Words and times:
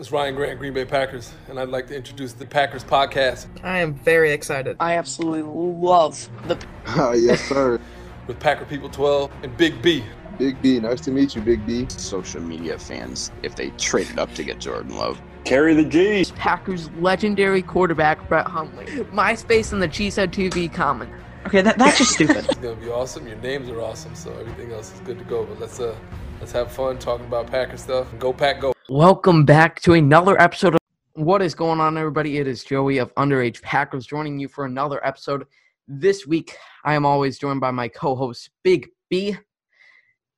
It's 0.00 0.10
Ryan 0.10 0.34
Grant, 0.34 0.58
Green 0.58 0.72
Bay 0.72 0.86
Packers, 0.86 1.30
and 1.50 1.60
I'd 1.60 1.68
like 1.68 1.86
to 1.88 1.94
introduce 1.94 2.32
the 2.32 2.46
Packers 2.46 2.82
podcast 2.82 3.48
I 3.62 3.80
am 3.80 3.92
very 3.92 4.32
excited. 4.32 4.78
I 4.80 4.94
absolutely 4.96 5.42
love 5.42 6.26
the 6.48 6.58
Uh, 6.86 7.10
yes, 7.18 7.42
sir. 7.42 7.78
with 8.26 8.40
Packer 8.40 8.64
People 8.64 8.88
12 8.88 9.30
and 9.42 9.54
Big 9.58 9.82
B. 9.82 10.02
Big 10.38 10.60
B, 10.62 10.80
nice 10.80 11.02
to 11.02 11.10
meet 11.10 11.36
you, 11.36 11.42
Big 11.42 11.66
B. 11.66 11.86
social 11.90 12.40
media 12.40 12.78
fans 12.78 13.30
if 13.42 13.56
they 13.56 13.68
traded 13.76 14.18
up 14.18 14.32
to 14.36 14.42
get 14.42 14.58
Jordan 14.58 14.96
Love. 14.96 15.20
Carry 15.44 15.74
the 15.74 15.84
G's. 15.84 16.30
Packers 16.30 16.88
legendary 16.92 17.60
quarterback 17.60 18.26
Brett 18.26 18.46
Hundley. 18.46 18.86
MySpace 19.12 19.74
and 19.74 19.82
the 19.82 19.88
Cheesehead 19.88 20.28
TV 20.28 20.72
comment. 20.72 21.10
Okay, 21.44 21.60
that, 21.60 21.76
that's 21.76 21.98
just 21.98 22.12
stupid. 22.12 22.36
It's 22.48 22.54
gonna 22.54 22.74
be 22.76 22.88
awesome. 22.88 23.26
Your 23.26 23.36
names 23.36 23.68
are 23.68 23.82
awesome, 23.82 24.14
so 24.14 24.32
everything 24.32 24.72
else 24.72 24.94
is 24.94 25.00
good 25.00 25.18
to 25.18 25.24
go. 25.24 25.44
But 25.44 25.60
let's 25.60 25.78
uh 25.78 25.94
let's 26.38 26.52
have 26.52 26.72
fun 26.72 26.98
talking 26.98 27.26
about 27.26 27.50
Packer 27.50 27.76
stuff. 27.76 28.08
Go 28.18 28.32
Pack, 28.32 28.62
go! 28.62 28.72
Welcome 28.90 29.44
back 29.44 29.80
to 29.82 29.92
another 29.92 30.36
episode 30.42 30.74
of 30.74 30.80
What 31.12 31.42
is 31.42 31.54
going 31.54 31.78
on, 31.78 31.96
everybody? 31.96 32.38
It 32.38 32.48
is 32.48 32.64
Joey 32.64 32.98
of 32.98 33.14
Underage 33.14 33.62
Packers 33.62 34.04
joining 34.04 34.40
you 34.40 34.48
for 34.48 34.64
another 34.64 35.06
episode. 35.06 35.46
This 35.86 36.26
week, 36.26 36.56
I 36.82 36.94
am 36.94 37.06
always 37.06 37.38
joined 37.38 37.60
by 37.60 37.70
my 37.70 37.86
co-host 37.86 38.50
Big 38.64 38.88
B. 39.08 39.36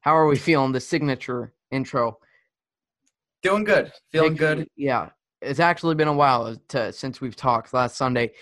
How 0.00 0.14
are 0.14 0.26
we 0.26 0.36
feeling? 0.36 0.70
The 0.70 0.80
signature 0.80 1.54
intro. 1.70 2.18
Doing 3.42 3.64
good. 3.64 3.90
Feeling 4.10 4.32
Big 4.32 4.38
good. 4.38 4.68
Yeah, 4.76 5.08
it's 5.40 5.58
actually 5.58 5.94
been 5.94 6.08
a 6.08 6.12
while 6.12 6.54
to, 6.68 6.92
since 6.92 7.22
we've 7.22 7.34
talked 7.34 7.72
last 7.72 7.96
Sunday. 7.96 8.32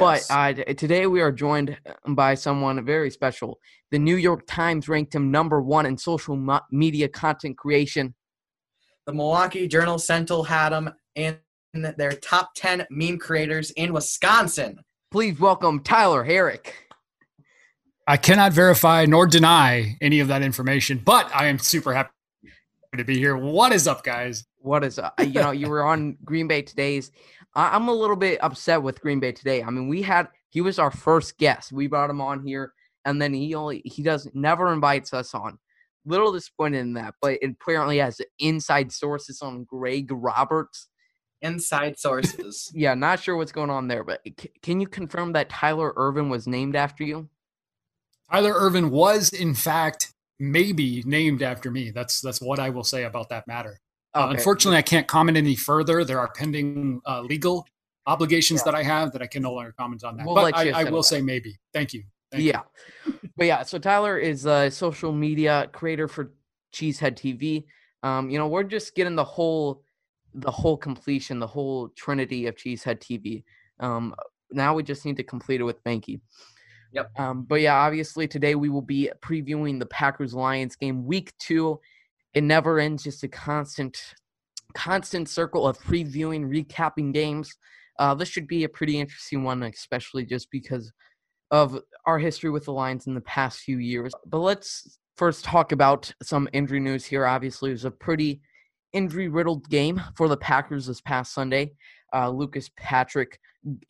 Yes. 0.00 0.28
But 0.28 0.34
uh, 0.34 0.72
today 0.72 1.06
we 1.06 1.20
are 1.20 1.30
joined 1.30 1.76
by 2.08 2.36
someone 2.36 2.82
very 2.86 3.10
special. 3.10 3.58
The 3.90 3.98
New 3.98 4.16
York 4.16 4.44
Times 4.46 4.88
ranked 4.88 5.14
him 5.14 5.30
number 5.30 5.60
one 5.60 5.84
in 5.84 5.98
social 5.98 6.38
media 6.70 7.06
content 7.06 7.58
creation. 7.58 8.14
The 9.06 9.12
Milwaukee 9.12 9.66
Journal 9.66 9.98
Sentinel 9.98 10.44
had 10.44 10.72
him 10.72 10.90
in 11.14 11.38
their 11.74 12.12
top 12.12 12.54
10 12.54 12.86
meme 12.90 13.18
creators 13.18 13.70
in 13.72 13.92
Wisconsin. 13.92 14.78
Please 15.10 15.38
welcome 15.40 15.80
Tyler 15.80 16.24
Herrick. 16.24 16.88
I 18.06 18.16
cannot 18.16 18.52
verify 18.52 19.06
nor 19.06 19.26
deny 19.26 19.96
any 20.00 20.20
of 20.20 20.28
that 20.28 20.42
information, 20.42 21.00
but 21.04 21.30
I 21.34 21.46
am 21.46 21.58
super 21.58 21.92
happy 21.94 22.10
to 22.96 23.04
be 23.04 23.18
here. 23.18 23.36
What 23.36 23.72
is 23.72 23.86
up, 23.86 24.04
guys? 24.04 24.44
What 24.58 24.84
is 24.84 24.98
uh, 24.98 25.10
you 25.20 25.34
know 25.34 25.50
you 25.50 25.68
were 25.68 25.82
on 25.82 26.16
Green 26.24 26.48
Bay 26.48 26.62
today's. 26.62 27.10
I'm 27.54 27.88
a 27.88 27.92
little 27.92 28.16
bit 28.16 28.42
upset 28.42 28.82
with 28.82 29.00
Green 29.00 29.20
Bay 29.20 29.32
today. 29.32 29.62
I 29.62 29.70
mean, 29.70 29.88
we 29.88 30.02
had 30.02 30.28
he 30.50 30.60
was 30.60 30.78
our 30.78 30.90
first 30.90 31.38
guest. 31.38 31.72
We 31.72 31.86
brought 31.86 32.10
him 32.10 32.20
on 32.20 32.44
here, 32.44 32.72
and 33.04 33.20
then 33.20 33.34
he 33.34 33.54
only 33.54 33.82
he 33.84 34.02
does 34.02 34.28
never 34.34 34.72
invites 34.72 35.12
us 35.12 35.34
on. 35.34 35.58
Little 36.04 36.32
disappointed 36.32 36.78
in 36.80 36.94
that, 36.94 37.14
but 37.20 37.38
it 37.40 37.56
apparently 37.60 37.98
has 37.98 38.20
inside 38.38 38.92
sources 38.92 39.40
on 39.40 39.64
Greg 39.64 40.08
Roberts. 40.10 40.88
Inside 41.40 41.98
sources. 41.98 42.70
Yeah, 42.74 42.94
not 42.94 43.20
sure 43.20 43.36
what's 43.36 43.52
going 43.52 43.70
on 43.70 43.88
there, 43.88 44.04
but 44.04 44.20
c- 44.40 44.50
can 44.62 44.80
you 44.80 44.86
confirm 44.86 45.32
that 45.32 45.48
Tyler 45.48 45.92
Ervin 45.96 46.28
was 46.28 46.46
named 46.46 46.76
after 46.76 47.04
you? 47.04 47.28
Tyler 48.30 48.54
Ervin 48.54 48.90
was, 48.90 49.32
in 49.32 49.54
fact, 49.54 50.12
maybe 50.38 51.02
named 51.04 51.42
after 51.42 51.70
me. 51.70 51.90
That's 51.90 52.20
that's 52.20 52.40
what 52.40 52.58
I 52.58 52.70
will 52.70 52.84
say 52.84 53.04
about 53.04 53.28
that 53.28 53.46
matter. 53.46 53.80
Uh, 54.14 54.28
unfortunately, 54.30 54.78
I 54.78 54.82
can't 54.82 55.06
comment 55.06 55.38
any 55.38 55.56
further. 55.56 56.04
There 56.04 56.18
are 56.18 56.30
pending 56.34 57.00
uh, 57.06 57.22
legal 57.22 57.66
obligations 58.06 58.62
that 58.64 58.74
I 58.74 58.82
have 58.82 59.12
that 59.12 59.22
I 59.22 59.26
can 59.26 59.42
no 59.42 59.52
longer 59.52 59.74
comment 59.78 60.04
on 60.04 60.16
that. 60.16 60.26
We'll 60.26 60.34
but 60.34 60.54
I, 60.56 60.70
I 60.70 60.84
will 60.84 60.98
that. 60.98 61.04
say 61.04 61.22
maybe. 61.22 61.58
Thank 61.72 61.92
you. 61.92 62.04
Thank 62.30 62.44
you. 62.44 63.11
But 63.36 63.46
yeah, 63.46 63.62
so 63.62 63.78
Tyler 63.78 64.18
is 64.18 64.46
a 64.46 64.70
social 64.70 65.12
media 65.12 65.68
creator 65.72 66.08
for 66.08 66.32
Cheesehead 66.72 67.16
TV. 67.16 67.64
Um, 68.02 68.30
you 68.30 68.38
know, 68.38 68.48
we're 68.48 68.64
just 68.64 68.94
getting 68.94 69.16
the 69.16 69.24
whole 69.24 69.82
the 70.34 70.50
whole 70.50 70.76
completion, 70.76 71.38
the 71.38 71.46
whole 71.46 71.90
trinity 71.90 72.46
of 72.46 72.56
Cheesehead 72.56 73.00
TV. 73.00 73.44
Um, 73.80 74.14
now 74.50 74.74
we 74.74 74.82
just 74.82 75.04
need 75.04 75.16
to 75.16 75.22
complete 75.22 75.60
it 75.60 75.64
with 75.64 75.82
Banky. 75.84 76.20
Yep. 76.92 77.10
Um, 77.18 77.42
but 77.44 77.60
yeah, 77.60 77.76
obviously 77.76 78.28
today 78.28 78.54
we 78.54 78.68
will 78.68 78.82
be 78.82 79.10
previewing 79.20 79.78
the 79.78 79.86
Packers 79.86 80.34
Lions 80.34 80.76
game 80.76 81.04
week 81.04 81.32
two. 81.38 81.80
It 82.34 82.44
never 82.44 82.78
ends, 82.78 83.04
just 83.04 83.22
a 83.24 83.28
constant 83.28 84.14
constant 84.74 85.28
circle 85.28 85.66
of 85.66 85.78
previewing, 85.78 86.46
recapping 86.46 87.12
games. 87.12 87.54
Uh, 87.98 88.14
this 88.14 88.28
should 88.28 88.46
be 88.46 88.64
a 88.64 88.68
pretty 88.68 88.98
interesting 88.98 89.44
one, 89.44 89.62
especially 89.62 90.24
just 90.24 90.50
because 90.50 90.92
of 91.52 91.78
our 92.06 92.18
history 92.18 92.50
with 92.50 92.64
the 92.64 92.72
Lions 92.72 93.06
in 93.06 93.14
the 93.14 93.20
past 93.20 93.60
few 93.60 93.78
years. 93.78 94.12
But 94.26 94.38
let's 94.38 94.98
first 95.16 95.44
talk 95.44 95.70
about 95.70 96.12
some 96.22 96.48
injury 96.52 96.80
news 96.80 97.04
here. 97.04 97.26
Obviously, 97.26 97.70
it 97.70 97.74
was 97.74 97.84
a 97.84 97.90
pretty 97.90 98.40
injury 98.92 99.28
riddled 99.28 99.68
game 99.68 100.02
for 100.16 100.26
the 100.26 100.36
Packers 100.36 100.86
this 100.86 101.02
past 101.02 101.32
Sunday. 101.32 101.72
Uh, 102.14 102.30
Lucas 102.30 102.70
Patrick 102.76 103.38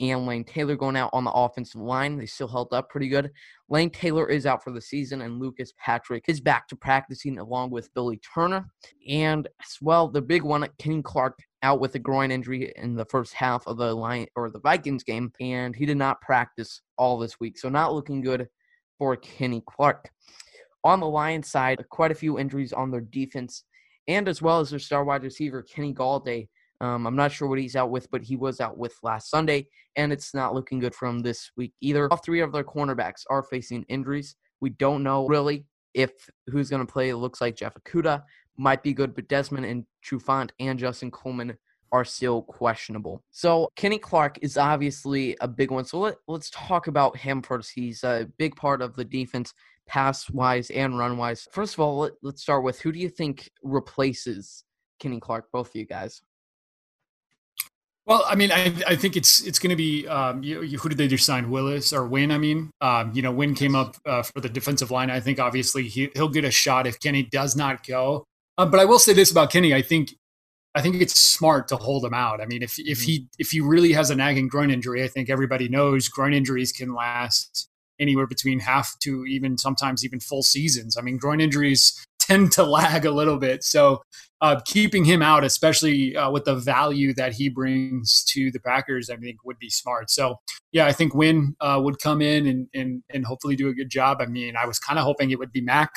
and 0.00 0.26
Lane 0.26 0.44
Taylor 0.44 0.76
going 0.76 0.96
out 0.96 1.10
on 1.12 1.24
the 1.24 1.32
offensive 1.32 1.80
line. 1.80 2.18
They 2.18 2.26
still 2.26 2.48
held 2.48 2.72
up 2.72 2.90
pretty 2.90 3.08
good. 3.08 3.30
Lane 3.68 3.90
Taylor 3.90 4.28
is 4.28 4.44
out 4.44 4.62
for 4.62 4.70
the 4.70 4.80
season, 4.80 5.22
and 5.22 5.40
Lucas 5.40 5.72
Patrick 5.78 6.24
is 6.28 6.40
back 6.40 6.68
to 6.68 6.76
practicing 6.76 7.38
along 7.38 7.70
with 7.70 7.92
Billy 7.94 8.20
Turner. 8.34 8.66
And 9.08 9.48
as 9.60 9.78
well, 9.80 10.08
the 10.08 10.20
big 10.20 10.42
one, 10.42 10.68
Kenny 10.78 11.02
Clark 11.02 11.38
out 11.62 11.80
with 11.80 11.94
a 11.94 11.98
groin 11.98 12.30
injury 12.30 12.72
in 12.76 12.94
the 12.94 13.04
first 13.04 13.32
half 13.34 13.66
of 13.66 13.76
the 13.76 13.94
Lion 13.94 14.26
or 14.36 14.50
the 14.50 14.60
Vikings 14.60 15.04
game, 15.04 15.32
and 15.40 15.74
he 15.74 15.86
did 15.86 15.96
not 15.96 16.20
practice 16.20 16.82
all 16.98 17.18
this 17.18 17.38
week. 17.38 17.58
So 17.58 17.68
not 17.68 17.94
looking 17.94 18.20
good 18.20 18.48
for 18.98 19.16
Kenny 19.16 19.62
Clark. 19.66 20.10
On 20.84 21.00
the 21.00 21.06
Lions 21.06 21.48
side, 21.48 21.84
quite 21.90 22.10
a 22.10 22.16
few 22.16 22.38
injuries 22.38 22.72
on 22.72 22.90
their 22.90 23.00
defense, 23.00 23.64
and 24.08 24.28
as 24.28 24.42
well 24.42 24.60
as 24.60 24.70
their 24.70 24.78
star 24.78 25.04
wide 25.04 25.22
receiver 25.22 25.62
Kenny 25.62 25.94
Golladay. 25.94 26.48
Um, 26.80 27.06
I'm 27.06 27.14
not 27.14 27.30
sure 27.30 27.46
what 27.46 27.60
he's 27.60 27.76
out 27.76 27.90
with, 27.90 28.10
but 28.10 28.22
he 28.22 28.34
was 28.34 28.60
out 28.60 28.76
with 28.76 28.96
last 29.04 29.30
Sunday, 29.30 29.68
and 29.94 30.12
it's 30.12 30.34
not 30.34 30.52
looking 30.52 30.80
good 30.80 30.96
for 30.96 31.06
him 31.06 31.20
this 31.20 31.52
week 31.56 31.72
either. 31.80 32.08
All 32.10 32.16
three 32.16 32.40
of 32.40 32.50
their 32.50 32.64
cornerbacks 32.64 33.22
are 33.30 33.44
facing 33.44 33.84
injuries. 33.84 34.34
We 34.60 34.70
don't 34.70 35.04
know 35.04 35.28
really 35.28 35.64
if 35.94 36.10
who's 36.48 36.70
going 36.70 36.84
to 36.84 36.92
play. 36.92 37.10
It 37.10 37.16
looks 37.16 37.40
like 37.40 37.54
Jeff 37.54 37.74
Okudah 37.74 38.22
might 38.56 38.82
be 38.82 38.92
good, 38.92 39.14
but 39.14 39.28
Desmond 39.28 39.66
and 39.66 39.84
Trufant 40.04 40.50
and 40.60 40.78
Justin 40.78 41.10
Coleman 41.10 41.56
are 41.92 42.04
still 42.04 42.42
questionable. 42.42 43.22
So 43.30 43.68
Kenny 43.76 43.98
Clark 43.98 44.38
is 44.40 44.56
obviously 44.56 45.36
a 45.40 45.48
big 45.48 45.70
one. 45.70 45.84
So 45.84 45.98
let, 45.98 46.14
let's 46.26 46.50
talk 46.50 46.86
about 46.86 47.16
him 47.16 47.42
first. 47.42 47.70
He's 47.74 48.02
a 48.02 48.26
big 48.38 48.56
part 48.56 48.80
of 48.80 48.96
the 48.96 49.04
defense, 49.04 49.52
pass 49.86 50.28
wise 50.30 50.70
and 50.70 50.98
run 50.98 51.18
wise. 51.18 51.46
First 51.52 51.74
of 51.74 51.80
all, 51.80 51.98
let, 51.98 52.12
let's 52.22 52.42
start 52.42 52.64
with 52.64 52.80
who 52.80 52.92
do 52.92 52.98
you 52.98 53.10
think 53.10 53.50
replaces 53.62 54.64
Kenny 55.00 55.20
Clark? 55.20 55.52
Both 55.52 55.68
of 55.68 55.76
you 55.76 55.84
guys. 55.84 56.22
Well, 58.04 58.24
I 58.26 58.34
mean, 58.34 58.50
I, 58.50 58.74
I 58.86 58.96
think 58.96 59.16
it's 59.16 59.46
it's 59.46 59.60
going 59.60 59.70
to 59.70 59.76
be 59.76 60.08
um, 60.08 60.42
you, 60.42 60.62
you, 60.62 60.78
who 60.78 60.88
did 60.88 60.98
they 60.98 61.06
just 61.06 61.24
sign? 61.24 61.48
Willis 61.50 61.92
or 61.92 62.06
Winn? 62.06 62.32
I 62.32 62.38
mean, 62.38 62.70
um, 62.80 63.12
you 63.14 63.22
know, 63.22 63.30
Winn 63.30 63.54
came 63.54 63.76
up 63.76 63.96
uh, 64.04 64.22
for 64.22 64.40
the 64.40 64.48
defensive 64.48 64.90
line. 64.90 65.08
I 65.08 65.20
think 65.20 65.38
obviously 65.38 65.84
he, 65.84 66.10
he'll 66.14 66.28
get 66.28 66.44
a 66.44 66.50
shot 66.50 66.88
if 66.88 66.98
Kenny 66.98 67.22
does 67.22 67.54
not 67.54 67.86
go. 67.86 68.24
Um, 68.62 68.70
but 68.70 68.78
I 68.78 68.84
will 68.84 68.98
say 68.98 69.12
this 69.12 69.30
about 69.30 69.50
Kenny: 69.50 69.74
I 69.74 69.82
think 69.82 70.14
I 70.74 70.82
think 70.82 71.00
it's 71.00 71.18
smart 71.18 71.68
to 71.68 71.76
hold 71.76 72.04
him 72.04 72.14
out. 72.14 72.40
I 72.40 72.46
mean, 72.46 72.62
if 72.62 72.78
if 72.78 73.00
he 73.02 73.26
if 73.38 73.50
he 73.50 73.60
really 73.60 73.92
has 73.92 74.10
a 74.10 74.14
nagging 74.14 74.48
groin 74.48 74.70
injury, 74.70 75.02
I 75.02 75.08
think 75.08 75.28
everybody 75.28 75.68
knows 75.68 76.08
groin 76.08 76.32
injuries 76.32 76.70
can 76.70 76.94
last 76.94 77.68
anywhere 77.98 78.26
between 78.26 78.60
half 78.60 78.98
to 79.00 79.24
even 79.26 79.58
sometimes 79.58 80.04
even 80.04 80.20
full 80.20 80.42
seasons. 80.42 80.96
I 80.96 81.02
mean, 81.02 81.18
groin 81.18 81.40
injuries 81.40 82.04
tend 82.20 82.52
to 82.52 82.62
lag 82.62 83.04
a 83.04 83.10
little 83.10 83.36
bit, 83.36 83.64
so 83.64 84.00
uh, 84.40 84.60
keeping 84.64 85.04
him 85.04 85.22
out, 85.22 85.44
especially 85.44 86.16
uh, 86.16 86.30
with 86.30 86.44
the 86.44 86.54
value 86.54 87.12
that 87.14 87.32
he 87.32 87.48
brings 87.48 88.24
to 88.24 88.52
the 88.52 88.60
Packers, 88.60 89.10
I 89.10 89.16
think 89.16 89.44
would 89.44 89.58
be 89.58 89.70
smart. 89.70 90.10
So, 90.10 90.36
yeah, 90.70 90.86
I 90.86 90.92
think 90.92 91.14
Winn 91.14 91.56
uh, 91.60 91.80
would 91.82 91.98
come 91.98 92.22
in 92.22 92.46
and, 92.46 92.68
and 92.74 93.02
and 93.12 93.26
hopefully 93.26 93.56
do 93.56 93.68
a 93.68 93.74
good 93.74 93.90
job. 93.90 94.18
I 94.20 94.26
mean, 94.26 94.56
I 94.56 94.66
was 94.66 94.78
kind 94.78 95.00
of 95.00 95.04
hoping 95.04 95.32
it 95.32 95.38
would 95.40 95.52
be 95.52 95.60
Mac, 95.60 95.90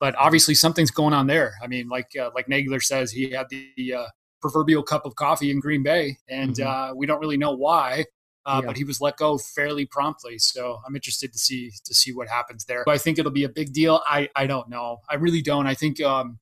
but 0.00 0.14
obviously 0.16 0.54
something's 0.54 0.90
going 0.90 1.14
on 1.14 1.26
there. 1.28 1.52
I 1.62 1.66
mean, 1.68 1.88
like 1.88 2.10
uh, 2.20 2.30
like 2.34 2.46
Nagler 2.48 2.82
says, 2.82 3.12
he 3.12 3.30
had 3.30 3.46
the 3.50 3.94
uh, 3.94 4.06
proverbial 4.40 4.82
cup 4.82 5.04
of 5.06 5.14
coffee 5.14 5.50
in 5.50 5.60
Green 5.60 5.82
Bay, 5.82 6.16
and 6.28 6.56
Mhm. 6.56 6.66
uh, 6.90 6.94
we 6.94 7.06
don't 7.06 7.20
really 7.20 7.36
know 7.36 7.52
why. 7.52 8.06
Uh, 8.46 8.60
Yeah. 8.62 8.68
But 8.68 8.76
he 8.78 8.84
was 8.84 9.00
let 9.02 9.18
go 9.18 9.36
fairly 9.36 9.84
promptly, 9.84 10.38
so 10.38 10.80
I'm 10.86 10.96
interested 10.96 11.30
to 11.34 11.38
see 11.38 11.70
to 11.84 11.94
see 11.94 12.12
what 12.12 12.26
happens 12.28 12.64
there. 12.64 12.88
I 12.88 12.96
think 12.98 13.18
it'll 13.18 13.30
be 13.30 13.44
a 13.44 13.50
big 13.50 13.72
deal. 13.74 14.02
I 14.06 14.28
I 14.34 14.46
don't 14.46 14.68
know. 14.70 14.98
I 15.10 15.16
really 15.16 15.42
don't. 15.42 15.66
I 15.66 15.74
think 15.74 16.00
um, 16.00 16.38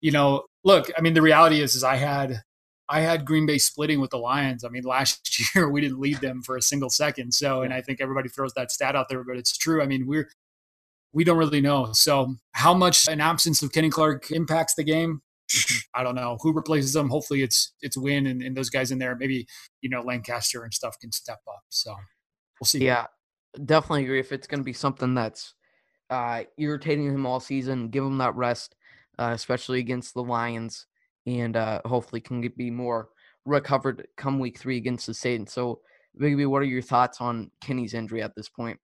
you 0.00 0.10
know, 0.10 0.44
look, 0.64 0.90
I 0.98 1.00
mean, 1.00 1.14
the 1.14 1.22
reality 1.22 1.60
is, 1.60 1.76
is 1.76 1.84
I 1.84 1.94
had, 1.94 2.42
I 2.88 3.00
had 3.02 3.24
Green 3.24 3.46
Bay 3.46 3.58
splitting 3.58 4.00
with 4.00 4.10
the 4.10 4.18
Lions. 4.18 4.64
I 4.64 4.68
mean, 4.68 4.82
last 4.96 5.54
year 5.54 5.70
we 5.70 5.80
didn't 5.80 6.00
lead 6.00 6.20
them 6.20 6.42
for 6.42 6.56
a 6.56 6.62
single 6.62 6.90
second. 6.90 7.32
So, 7.32 7.62
and 7.62 7.72
I 7.72 7.80
think 7.82 8.00
everybody 8.00 8.28
throws 8.28 8.52
that 8.54 8.72
stat 8.72 8.96
out 8.96 9.08
there, 9.08 9.22
but 9.22 9.36
it's 9.36 9.56
true. 9.56 9.80
I 9.80 9.86
mean, 9.86 10.06
we're, 10.08 10.28
we 11.12 11.24
don't 11.24 11.38
really 11.38 11.60
know. 11.60 11.92
So, 11.92 12.34
how 12.52 12.74
much 12.74 13.08
an 13.08 13.20
absence 13.20 13.62
of 13.62 13.72
Kenny 13.72 13.90
Clark 13.90 14.30
impacts 14.30 14.74
the 14.74 14.84
game? 14.84 15.20
I 15.94 16.02
don't 16.02 16.14
know. 16.14 16.38
Who 16.40 16.52
replaces 16.52 16.96
him? 16.96 17.08
Hopefully, 17.08 17.42
it's 17.42 17.74
it's 17.80 17.96
Winn 17.96 18.26
and, 18.26 18.42
and 18.42 18.56
those 18.56 18.70
guys 18.70 18.90
in 18.90 18.98
there. 18.98 19.16
Maybe 19.16 19.46
you 19.80 19.90
know 19.90 20.02
Lancaster 20.02 20.62
and 20.64 20.72
stuff 20.72 20.96
can 21.00 21.12
step 21.12 21.40
up. 21.48 21.62
So, 21.68 21.94
we'll 22.60 22.66
see. 22.66 22.84
Yeah, 22.84 23.06
definitely 23.64 24.04
agree. 24.04 24.20
If 24.20 24.32
it's 24.32 24.46
going 24.46 24.60
to 24.60 24.64
be 24.64 24.72
something 24.72 25.14
that's 25.14 25.54
uh, 26.10 26.44
irritating 26.58 27.06
him 27.06 27.26
all 27.26 27.40
season, 27.40 27.88
give 27.88 28.04
him 28.04 28.18
that 28.18 28.34
rest, 28.34 28.74
uh, 29.18 29.32
especially 29.34 29.80
against 29.80 30.14
the 30.14 30.22
Lions. 30.22 30.86
and 31.26 31.56
uh, 31.56 31.80
hopefully 31.84 32.20
can 32.20 32.40
get, 32.40 32.56
be 32.56 32.70
more 32.70 33.08
recovered 33.44 34.06
come 34.16 34.38
week 34.38 34.58
three 34.58 34.76
against 34.76 35.06
the 35.06 35.14
Saints. 35.14 35.52
So, 35.52 35.80
Big 36.18 36.36
B, 36.36 36.44
what 36.46 36.62
are 36.62 36.66
your 36.66 36.82
thoughts 36.82 37.20
on 37.20 37.50
Kenny's 37.62 37.94
injury 37.94 38.22
at 38.22 38.34
this 38.34 38.48
point? 38.48 38.78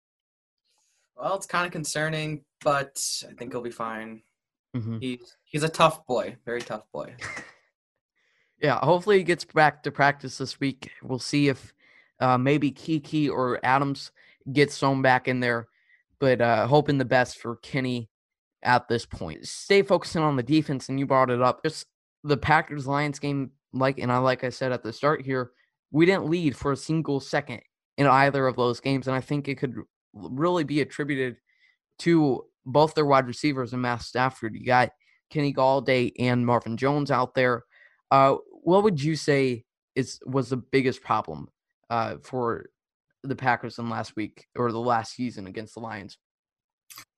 Well, 1.18 1.34
it's 1.34 1.46
kind 1.46 1.66
of 1.66 1.72
concerning, 1.72 2.44
but 2.62 2.98
I 3.28 3.32
think 3.34 3.52
he'll 3.52 3.60
be 3.60 3.70
fine. 3.70 4.22
hmm 4.74 4.98
He's 4.98 5.36
he's 5.44 5.62
a 5.64 5.68
tough 5.68 6.06
boy, 6.06 6.36
very 6.44 6.62
tough 6.62 6.84
boy. 6.92 7.14
Yeah, 8.60 8.78
hopefully 8.80 9.18
he 9.18 9.22
gets 9.22 9.44
back 9.44 9.84
to 9.84 9.92
practice 9.92 10.38
this 10.38 10.58
week. 10.58 10.90
We'll 11.02 11.20
see 11.20 11.48
if 11.48 11.72
uh, 12.18 12.38
maybe 12.38 12.72
Keke 12.72 13.30
or 13.30 13.60
Adams 13.62 14.10
gets 14.52 14.78
thrown 14.78 15.00
back 15.00 15.28
in 15.28 15.40
there, 15.40 15.68
but 16.18 16.40
uh, 16.40 16.66
hoping 16.66 16.98
the 16.98 17.04
best 17.04 17.38
for 17.38 17.56
Kenny 17.56 18.10
at 18.64 18.88
this 18.88 19.06
point. 19.06 19.46
Stay 19.46 19.82
focusing 19.82 20.22
on 20.22 20.34
the 20.34 20.42
defense, 20.42 20.88
and 20.88 20.98
you 20.98 21.06
brought 21.06 21.30
it 21.30 21.40
up. 21.40 21.62
Just 21.62 21.86
the 22.24 22.36
Packers 22.36 22.86
Lions 22.86 23.20
game, 23.20 23.52
like 23.72 24.00
and 24.00 24.10
I 24.10 24.18
like 24.18 24.42
I 24.42 24.48
said 24.48 24.72
at 24.72 24.82
the 24.82 24.92
start 24.92 25.24
here, 25.24 25.52
we 25.92 26.04
didn't 26.04 26.26
lead 26.28 26.56
for 26.56 26.72
a 26.72 26.76
single 26.76 27.20
second 27.20 27.60
in 27.96 28.06
either 28.08 28.46
of 28.48 28.56
those 28.56 28.80
games, 28.80 29.06
and 29.06 29.14
I 29.14 29.20
think 29.20 29.46
it 29.46 29.58
could 29.58 29.76
really 30.12 30.64
be 30.64 30.80
attributed 30.80 31.36
to 32.00 32.44
both 32.64 32.94
their 32.94 33.06
wide 33.06 33.26
receivers 33.26 33.72
and 33.72 33.82
Matt 33.82 34.02
Stafford. 34.02 34.54
You 34.54 34.64
got 34.64 34.90
Kenny 35.30 35.52
Golladay 35.52 36.12
and 36.18 36.46
Marvin 36.46 36.76
Jones 36.76 37.10
out 37.10 37.34
there. 37.34 37.64
Uh, 38.10 38.36
what 38.62 38.82
would 38.82 39.02
you 39.02 39.16
say 39.16 39.64
is 39.94 40.20
was 40.26 40.48
the 40.48 40.56
biggest 40.56 41.02
problem 41.02 41.48
uh, 41.90 42.16
for 42.22 42.66
the 43.22 43.36
Packers 43.36 43.78
in 43.78 43.90
last 43.90 44.14
week 44.16 44.46
or 44.56 44.70
the 44.70 44.78
last 44.78 45.14
season 45.14 45.46
against 45.46 45.74
the 45.74 45.80
Lions? 45.80 46.18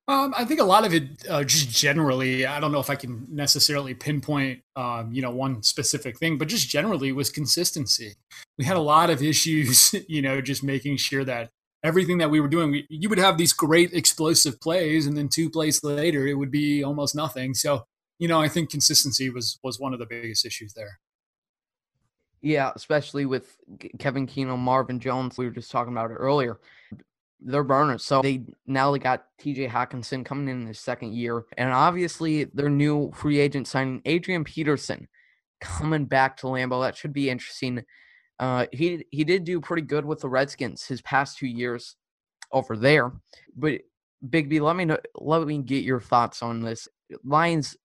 Um, 0.09 0.35
I 0.37 0.45
think 0.45 0.59
a 0.59 0.65
lot 0.65 0.85
of 0.85 0.93
it, 0.93 1.25
uh, 1.29 1.45
just 1.45 1.69
generally, 1.71 2.45
I 2.45 2.59
don't 2.59 2.73
know 2.73 2.81
if 2.81 2.91
I 2.91 2.97
can 2.97 3.29
necessarily 3.31 3.95
pinpoint, 3.95 4.61
um, 4.75 5.13
you 5.13 5.23
know, 5.23 5.31
one 5.31 5.63
specific 5.63 6.19
thing, 6.19 6.37
but 6.37 6.49
just 6.49 6.69
generally 6.69 7.13
was 7.13 7.31
consistency. 7.31 8.15
We 8.59 8.65
had 8.65 8.77
a 8.77 8.81
lot 8.81 9.11
of 9.11 9.23
issues, 9.23 9.95
you 10.09 10.21
know, 10.21 10.41
just 10.41 10.65
making 10.65 10.97
sure 10.97 11.23
that 11.25 11.51
everything 11.83 12.19
that 12.19 12.31
we 12.31 12.41
were 12.41 12.49
doing, 12.49 12.71
we, 12.71 12.87
you 12.89 13.09
would 13.09 13.19
have 13.19 13.39
these 13.39 13.53
great 13.53 13.93
explosive 13.93 14.61
plays, 14.61 15.07
and 15.07 15.17
then 15.17 15.29
two 15.29 15.51
plays 15.51 15.83
later, 15.83 16.27
it 16.27 16.35
would 16.35 16.51
be 16.51 16.85
almost 16.85 17.15
nothing. 17.15 17.55
So, 17.55 17.85
you 18.19 18.29
know, 18.29 18.41
I 18.41 18.49
think 18.49 18.71
consistency 18.71 19.31
was 19.31 19.59
was 19.63 19.81
one 19.81 19.93
of 19.93 19.99
the 19.99 20.07
biggest 20.07 20.45
issues 20.45 20.75
there. 20.75 21.01
Yeah, 22.43 22.73
especially 22.75 23.27
with 23.27 23.57
Kevin 23.99 24.27
Keenum, 24.27 24.59
Marvin 24.59 24.99
Jones. 24.99 25.37
We 25.37 25.45
were 25.45 25.51
just 25.51 25.71
talking 25.71 25.93
about 25.93 26.11
it 26.11 26.15
earlier. 26.15 26.59
They're 27.41 27.65
burners. 27.65 28.05
So 28.05 28.23
they 28.23 28.45
now 28.67 28.93
they 28.93 28.99
got 28.99 29.27
TJ 29.41 29.69
Hockenson 29.69 30.25
coming 30.25 30.49
in 30.49 30.67
his 30.67 30.79
second 30.79 31.15
year. 31.15 31.45
And 31.57 31.71
obviously 31.71 32.45
their 32.45 32.69
new 32.71 33.13
free 33.13 33.39
agent 33.39 33.67
signing, 33.67 34.03
Adrian 34.05 34.45
Peterson, 34.45 35.09
coming 35.61 36.07
back 36.07 36.37
to 36.39 36.47
Lambeau. 36.47 36.83
That 36.83 36.97
should 36.97 37.13
be 37.13 37.31
interesting. 37.31 37.83
Uh, 38.41 38.67
he 38.73 39.05
he 39.11 39.23
did 39.23 39.45
do 39.45 39.61
pretty 39.61 39.83
good 39.83 40.05
with 40.05 40.21
the 40.21 40.29
Redskins 40.29 40.87
his 40.87 41.03
past 41.03 41.39
two 41.39 41.47
years 41.47 41.97
over 42.51 42.77
there. 42.77 43.13
But 43.55 43.83
Big 44.29 44.49
B, 44.49 44.61
let 44.61 44.77
me 44.77 44.87
know 44.87 44.99
let 45.15 45.47
me 45.47 45.59
get 45.59 45.85
your 45.85 46.01
thoughts 46.01 46.43
on 46.43 46.61
this. 46.61 46.89
Lions 47.23 47.77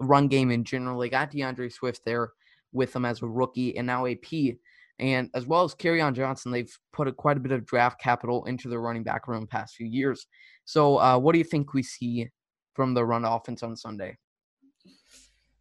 run 0.00 0.26
game 0.26 0.50
in 0.50 0.64
general. 0.64 0.98
They 0.98 1.08
got 1.08 1.30
D'Andre 1.30 1.68
Swift 1.68 2.02
there 2.04 2.32
with 2.72 2.92
them 2.92 3.04
as 3.04 3.22
a 3.22 3.26
rookie 3.26 3.76
and 3.76 3.86
now 3.86 4.06
AP. 4.06 4.56
And 4.98 5.30
as 5.34 5.46
well 5.46 5.64
as 5.64 5.74
on 5.84 6.14
Johnson, 6.14 6.52
they've 6.52 6.78
put 6.92 7.08
a, 7.08 7.12
quite 7.12 7.36
a 7.38 7.40
bit 7.40 7.52
of 7.52 7.64
draft 7.64 8.00
capital 8.00 8.44
into 8.44 8.68
their 8.68 8.80
running 8.80 9.02
back 9.02 9.28
room 9.28 9.46
past 9.46 9.74
few 9.74 9.86
years. 9.86 10.26
So, 10.66 10.98
uh, 10.98 11.18
what 11.18 11.32
do 11.32 11.38
you 11.38 11.44
think 11.44 11.72
we 11.72 11.82
see 11.82 12.28
from 12.74 12.92
the 12.92 13.04
run 13.04 13.24
offense 13.24 13.62
on 13.62 13.76
Sunday? 13.76 14.18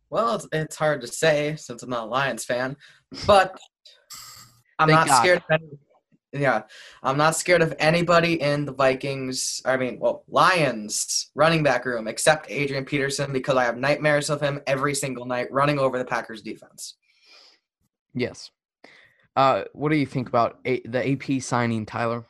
Well, 0.10 0.36
it's, 0.36 0.48
it's 0.51 0.75
hard 0.75 1.01
to 1.01 1.07
say 1.07 1.56
since 1.56 1.84
I'm 1.84 1.90
not 1.90 2.07
a 2.07 2.10
Lions 2.10 2.44
fan, 2.44 2.75
but 3.25 3.57
I'm 4.80 4.88
Thank 4.88 5.00
not 5.00 5.08
God. 5.08 5.20
scared. 5.22 5.38
Of 5.38 5.44
any, 5.52 6.42
yeah, 6.44 6.62
I'm 7.04 7.18
not 7.18 7.36
scared 7.36 7.62
of 7.62 7.74
anybody 7.80 8.40
in 8.42 8.66
the 8.66 8.72
Vikings. 8.74 9.62
I 9.66 9.78
mean, 9.78 10.00
well, 10.00 10.24
Lions 10.30 11.31
running 11.36 11.64
back 11.64 11.86
room 11.86 12.08
except 12.08 12.50
Adrian 12.50 12.86
Peterson 12.86 13.34
because 13.34 13.56
I 13.58 13.66
have 13.66 13.78
nightmares 13.78 14.30
of 14.30 14.40
him 14.42 14.62
every 14.68 14.96
single 14.96 15.26
night 15.26 15.52
running 15.52 15.80
over 15.80 15.98
the 15.98 16.06
Packers 16.06 16.42
defense. 16.42 16.96
Yes. 18.14 18.52
Uh, 19.36 19.64
what 19.74 19.90
do 19.90 19.96
you 19.96 20.06
think 20.06 20.28
about 20.28 20.60
a- 20.66 20.82
the 20.88 21.12
AP 21.14 21.42
signing, 21.42 21.86
Tyler? 21.86 22.25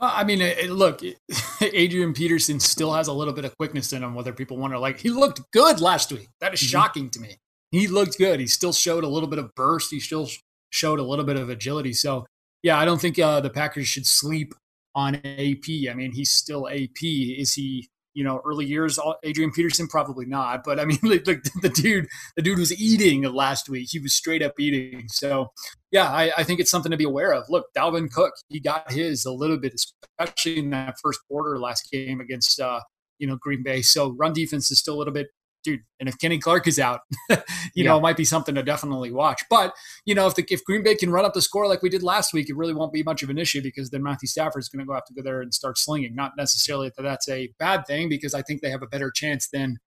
Uh, 0.00 0.12
I 0.14 0.24
mean, 0.24 0.40
it, 0.40 0.58
it- 0.58 0.70
look, 0.70 1.02
Adrian 1.60 2.12
Peterson 2.14 2.60
still 2.60 2.92
has 2.94 3.08
a 3.08 3.12
little 3.12 3.34
bit 3.34 3.44
of 3.44 3.56
quickness 3.56 3.92
in 3.92 4.02
him. 4.02 4.14
Whether 4.14 4.32
people 4.32 4.56
wonder, 4.56 4.78
like, 4.78 4.98
he 5.00 5.10
looked 5.10 5.40
good 5.52 5.80
last 5.80 6.12
week. 6.12 6.28
That 6.40 6.54
is 6.54 6.60
Mhm. 6.60 6.66
shocking 6.70 7.10
to 7.10 7.20
me. 7.20 7.36
He 7.70 7.86
looked 7.86 8.16
good. 8.18 8.40
He 8.40 8.46
still 8.46 8.72
showed 8.72 9.04
a 9.04 9.08
little 9.08 9.28
bit 9.28 9.38
of 9.38 9.54
burst. 9.54 9.90
He 9.90 10.00
still 10.00 10.26
sh- 10.26 10.38
showed 10.70 10.98
a 10.98 11.02
little 11.02 11.24
bit 11.24 11.36
of 11.36 11.48
agility. 11.48 11.92
So, 11.92 12.26
yeah, 12.62 12.78
I 12.78 12.84
don't 12.84 13.00
think 13.00 13.18
uh, 13.18 13.40
the 13.40 13.50
Packers 13.50 13.88
should 13.88 14.06
sleep 14.06 14.54
on 14.94 15.16
AP. 15.16 15.90
I 15.90 15.94
mean, 15.94 16.12
he's 16.12 16.30
still 16.30 16.68
AP. 16.68 17.02
Is 17.02 17.54
he, 17.54 17.88
you 18.14 18.24
know, 18.24 18.40
early 18.44 18.66
years 18.66 18.98
Adrian 19.22 19.52
Peterson? 19.52 19.86
Probably 19.86 20.26
not. 20.26 20.64
But 20.64 20.80
I 20.80 20.84
mean, 20.84 20.98
like, 21.02 21.26
like 21.26 21.44
the 21.62 21.68
dude, 21.68 22.08
the 22.36 22.42
dude 22.42 22.58
was 22.58 22.78
eating 22.80 23.22
last 23.22 23.68
week. 23.68 23.88
He 23.90 23.98
was 23.98 24.14
straight 24.14 24.42
up 24.42 24.54
eating. 24.58 25.04
So, 25.08 25.48
yeah, 25.90 26.10
I, 26.10 26.32
I 26.38 26.44
think 26.44 26.60
it's 26.60 26.70
something 26.70 26.90
to 26.90 26.96
be 26.96 27.04
aware 27.04 27.32
of. 27.32 27.44
Look, 27.48 27.66
Dalvin 27.76 28.10
Cook, 28.10 28.34
he 28.48 28.60
got 28.60 28.90
his 28.90 29.24
a 29.24 29.32
little 29.32 29.58
bit, 29.58 29.74
especially 29.74 30.58
in 30.58 30.70
that 30.70 30.96
first 31.02 31.20
quarter 31.28 31.58
last 31.58 31.88
game 31.90 32.20
against 32.20 32.60
uh, 32.60 32.80
you 33.18 33.26
know 33.26 33.36
Green 33.36 33.62
Bay. 33.62 33.82
So 33.82 34.12
run 34.18 34.32
defense 34.32 34.70
is 34.70 34.78
still 34.78 34.94
a 34.94 34.98
little 34.98 35.14
bit, 35.14 35.28
dude. 35.70 35.80
And 36.00 36.08
if 36.08 36.18
Kenny 36.18 36.38
Clark 36.38 36.66
is 36.66 36.78
out, 36.78 37.00
you 37.30 37.36
Yeah. 37.74 37.84
know, 37.84 37.98
it 37.98 38.00
might 38.02 38.16
be 38.16 38.24
something 38.24 38.54
to 38.54 38.62
definitely 38.62 39.10
watch. 39.12 39.42
But 39.50 39.74
you 40.04 40.14
know, 40.14 40.26
if 40.26 40.34
the 40.34 40.46
if 40.50 40.64
Green 40.64 40.82
Bay 40.82 40.94
can 40.94 41.10
run 41.10 41.24
up 41.24 41.34
the 41.34 41.42
score 41.42 41.66
like 41.68 41.82
we 41.82 41.88
did 41.90 42.02
last 42.02 42.32
week, 42.32 42.48
it 42.48 42.56
really 42.56 42.74
won't 42.74 42.92
be 42.92 43.02
much 43.02 43.22
of 43.22 43.30
an 43.30 43.38
issue 43.38 43.62
because 43.62 43.90
then 43.90 44.02
Matthew 44.02 44.26
Stafford 44.28 44.62
is 44.62 44.68
going 44.68 44.80
to 44.80 44.86
go 44.86 44.94
have 44.94 45.04
to 45.06 45.14
go 45.14 45.22
there 45.22 45.40
and 45.40 45.52
start 45.52 45.76
slinging. 45.78 46.14
Not 46.14 46.32
necessarily 46.36 46.90
that 46.96 47.02
that's 47.02 47.28
a 47.28 47.50
bad 47.58 47.86
thing 47.86 48.08
because 48.08 48.34
I 48.34 48.42
think 48.42 48.62
they 48.62 48.70
have 48.70 48.82
a 48.82 48.86
better 48.86 49.10
chance 49.10 49.48
than 49.48 49.78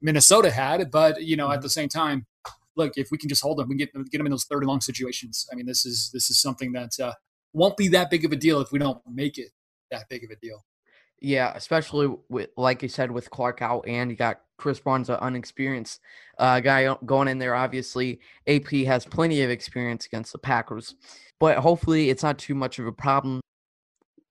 Minnesota 0.00 0.50
had. 0.50 0.90
But 0.90 1.22
you 1.22 1.36
know, 1.36 1.50
at 1.50 1.62
the 1.62 1.70
same 1.70 1.88
time, 1.88 2.26
look, 2.76 2.92
if 2.96 3.08
we 3.10 3.18
can 3.18 3.28
just 3.28 3.42
hold 3.42 3.58
them, 3.58 3.68
we 3.68 3.76
get 3.76 3.90
get 4.10 4.18
them 4.18 4.26
in 4.26 4.30
those 4.30 4.44
third 4.44 4.62
and 4.62 4.68
long 4.68 4.80
situations. 4.80 5.46
I 5.50 5.56
mean, 5.56 5.66
this 5.66 5.84
is 5.84 6.10
this 6.12 6.30
is 6.30 6.40
something 6.40 6.72
that 6.72 6.98
uh, 7.00 7.12
won't 7.52 7.76
be 7.76 7.88
that 7.88 8.10
big 8.10 8.24
of 8.24 8.32
a 8.32 8.36
deal 8.36 8.60
if 8.60 8.70
we 8.72 8.78
don't 8.78 9.00
make 9.10 9.38
it 9.38 9.48
that 9.90 10.08
big 10.08 10.24
of 10.24 10.30
a 10.30 10.36
deal. 10.36 10.64
Yeah, 11.20 11.52
especially 11.54 12.14
with 12.28 12.50
like 12.56 12.82
you 12.82 12.88
said 12.88 13.10
with 13.10 13.30
Clark 13.30 13.62
out, 13.62 13.86
and 13.88 14.10
you 14.10 14.16
got 14.16 14.40
Krys 14.58 14.82
Barnes, 14.82 15.08
an 15.08 15.16
unexperienced 15.16 16.00
uh, 16.38 16.60
guy 16.60 16.94
going 17.06 17.28
in 17.28 17.38
there. 17.38 17.54
Obviously, 17.54 18.20
AP 18.46 18.70
has 18.86 19.04
plenty 19.06 19.42
of 19.42 19.50
experience 19.50 20.06
against 20.06 20.32
the 20.32 20.38
Packers, 20.38 20.94
but 21.40 21.58
hopefully 21.58 22.10
it's 22.10 22.22
not 22.22 22.38
too 22.38 22.54
much 22.54 22.78
of 22.78 22.86
a 22.86 22.92
problem. 22.92 23.40